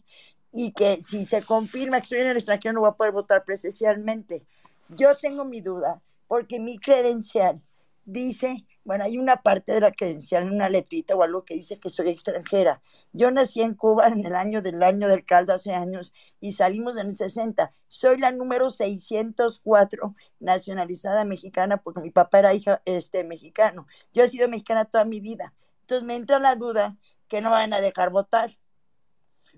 [0.51, 3.43] y que si se confirma que estoy en el extranjero no voy a poder votar
[3.43, 4.43] presencialmente.
[4.89, 7.61] Yo tengo mi duda, porque mi credencial
[8.05, 11.89] dice, bueno, hay una parte de la credencial, una letrita o algo que dice que
[11.89, 12.81] soy extranjera.
[13.13, 16.95] Yo nací en Cuba en el año del año del caldo hace años y salimos
[16.97, 17.73] en el 60.
[17.87, 23.87] Soy la número 604 nacionalizada mexicana porque mi papá era hija este mexicano.
[24.13, 25.53] Yo he sido mexicana toda mi vida.
[25.81, 26.95] Entonces me entra la duda
[27.27, 28.57] que no van a dejar votar.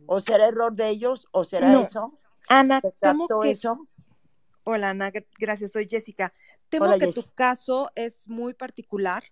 [0.06, 1.82] O será error de ellos o será No.
[1.82, 2.18] eso.
[2.48, 3.50] Ana, ¿Se temo captó que...
[3.52, 3.88] eso?
[4.70, 6.34] Hola, Ana, gr- gracias, soy Jessica.
[6.68, 9.24] Temo Hola, que tu caso es muy particular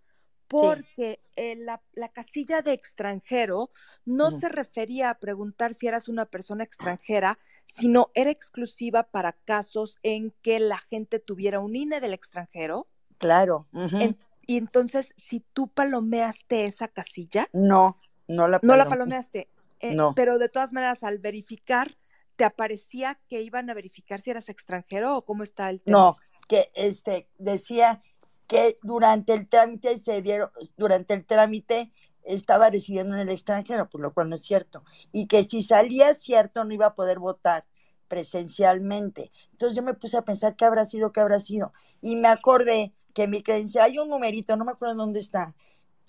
[0.47, 3.69] porque eh, la, la casilla de extranjero
[4.05, 9.99] no se refería a preguntar si eras una persona extranjera, sino era exclusiva para casos
[10.03, 12.87] en que la gente tuviera un INE del extranjero.
[13.17, 13.67] Claro.
[13.73, 14.17] En-
[14.47, 17.97] y entonces, si tú palomeaste esa casilla, No,
[18.29, 19.49] no la no la palomeaste,
[19.81, 20.13] eh, No.
[20.15, 21.91] pero de todas maneras, al verificar,
[22.35, 25.97] ¿te aparecía que iban a verificar si eras extranjero o cómo está el tema?
[25.97, 26.17] No,
[26.47, 28.01] que este decía
[28.47, 31.91] que durante el trámite se dieron, durante el trámite
[32.23, 34.83] estaba residiendo en el extranjero, por lo cual no es cierto.
[35.11, 37.65] Y que si salía cierto no iba a poder votar
[38.07, 39.31] presencialmente.
[39.51, 41.73] Entonces yo me puse a pensar qué habrá sido, qué habrá sido.
[42.01, 45.55] Y me acordé que mi credencial, hay un numerito, no me acuerdo dónde está,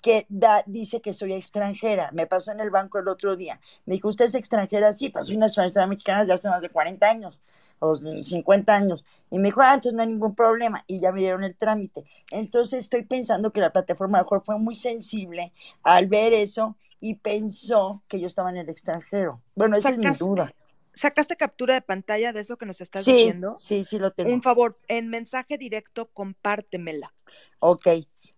[0.03, 2.11] que da, dice que soy extranjera.
[2.13, 3.61] Me pasó en el banco el otro día.
[3.87, 4.93] Me dijo, ¿usted es extranjera?
[4.93, 7.41] Sí, pues soy nacionalizada mexicana desde hace más de 40 años
[7.79, 9.05] o 50 años.
[9.31, 10.83] Y me dijo, ah, entonces no hay ningún problema.
[10.87, 12.05] Y ya me dieron el trámite.
[12.31, 18.03] Entonces estoy pensando que la plataforma mejor fue muy sensible al ver eso y pensó
[18.09, 19.43] que yo estaba en el extranjero.
[19.55, 20.53] Bueno, esa es mi duda.
[20.95, 23.53] ¿Sacaste captura de pantalla de eso que nos estás Sí, diciendo?
[23.53, 24.31] sí, sí lo tengo.
[24.31, 27.15] Un favor, en mensaje directo, compártemela.
[27.61, 27.87] Ok.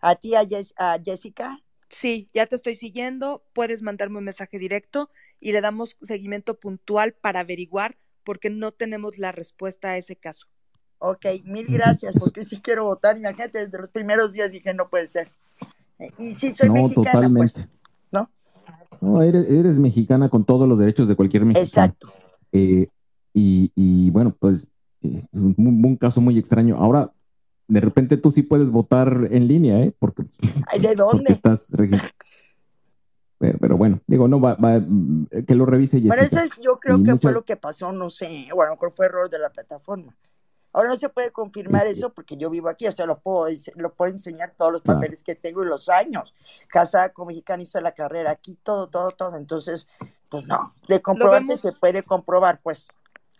[0.01, 1.61] ¿A ti, a, Jess- a Jessica?
[1.88, 7.14] Sí, ya te estoy siguiendo, puedes mandarme un mensaje directo y le damos seguimiento puntual
[7.14, 10.46] para averiguar porque no tenemos la respuesta a ese caso.
[10.99, 13.16] Ok, mil gracias, porque sí quiero votar.
[13.16, 15.30] Imagínate, desde los primeros días dije, no puede ser.
[15.99, 17.38] Eh, Y sí, soy no, mexicana, totalmente.
[17.40, 17.68] pues,
[18.11, 18.30] ¿no?
[19.01, 21.86] No, eres, eres mexicana con todos los derechos de cualquier mexicano.
[21.94, 22.12] Exacto.
[22.53, 22.88] Eh,
[23.32, 24.66] y, y bueno, pues
[25.03, 26.76] eh, un, un caso muy extraño.
[26.76, 27.12] Ahora,
[27.69, 29.95] de repente tú sí puedes votar en línea, ¿eh?
[29.99, 30.25] Porque,
[30.66, 31.33] Ay, ¿De porque dónde?
[31.33, 32.12] estás registrado.
[33.39, 34.81] Pero, pero bueno, digo, no, va, va,
[35.47, 36.43] que lo revise Bueno, Jessica.
[36.43, 38.73] eso es, yo creo Y que fue lo que pasó, no sé, o a lo
[38.73, 40.16] mejor fue error de la plataforma.
[40.73, 43.47] Ahora no se puede confirmar eso porque yo vivo aquí, o sea, lo puedo,
[43.77, 44.99] lo puedo enseñar todos los Claro.
[45.01, 46.35] papeles que tengo y los años.
[46.69, 49.36] Casada con mexicana, hizo la carrera aquí, todo, todo, todo.
[49.36, 49.86] Entonces,
[50.28, 50.59] pues no,
[50.89, 52.89] de comprobarte se puede comprobar, pues.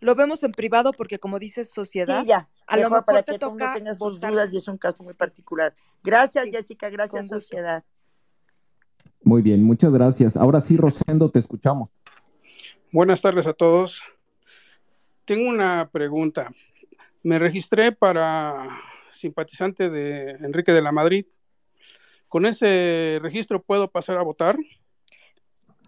[0.01, 2.49] Lo vemos en privado porque como dices sociedad, Sí, ya.
[2.67, 4.31] a lo mejor para te que toca tenga sus votar.
[4.33, 5.75] dudas y es un caso muy particular.
[6.05, 7.41] Gracias, Sí, Jessica, gracias, con gusto.
[7.41, 7.85] sociedad.
[9.23, 10.37] Muy bien, muchas gracias.
[10.37, 11.91] Ahora sí, Rosendo, te escuchamos.
[12.93, 14.03] Buenas tardes a todos.
[15.25, 16.51] Tengo una pregunta.
[17.23, 18.69] Me registré para
[19.13, 21.27] simpatizante de Enrique de la Madrid.
[22.29, 24.57] ¿Con ese registro puedo pasar a votar?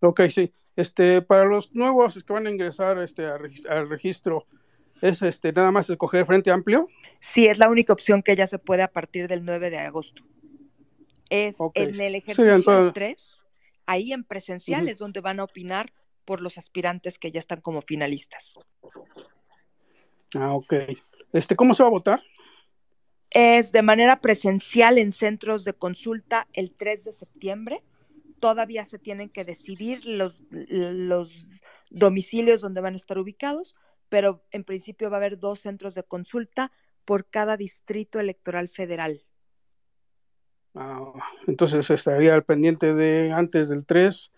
[0.00, 0.52] Ok, sí.
[0.76, 3.34] Este, para los nuevos que van a ingresar este, a
[3.68, 4.46] al registro,
[5.02, 6.86] es este, nada más escoger Frente Amplio.
[7.20, 10.22] Sí, es la única opción que ya se puede a partir del 9 de agosto.
[11.28, 11.72] Es Ok.
[11.76, 13.46] en el ejercicio todas- 3,
[13.86, 14.92] ahí en presencial Ujú.
[14.92, 15.92] es donde van a opinar
[16.24, 18.54] por los aspirantes que ya están como finalistas.
[20.34, 20.72] Ah, ok.
[21.32, 22.22] Este, ¿Cómo se va a votar?
[23.30, 27.82] Es de manera presencial en centros de consulta el 3 de septiembre.
[28.40, 31.48] Todavía se tienen que decidir los, los
[31.90, 33.76] domicilios donde van a estar ubicados,
[34.08, 36.72] pero en principio va a haber dos centros de consulta
[37.04, 39.22] por cada distrito electoral federal.
[40.74, 41.12] Ah,
[41.46, 44.32] entonces estaría al pendiente de antes del 3,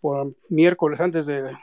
[0.00, 1.56] por miércoles, antes de,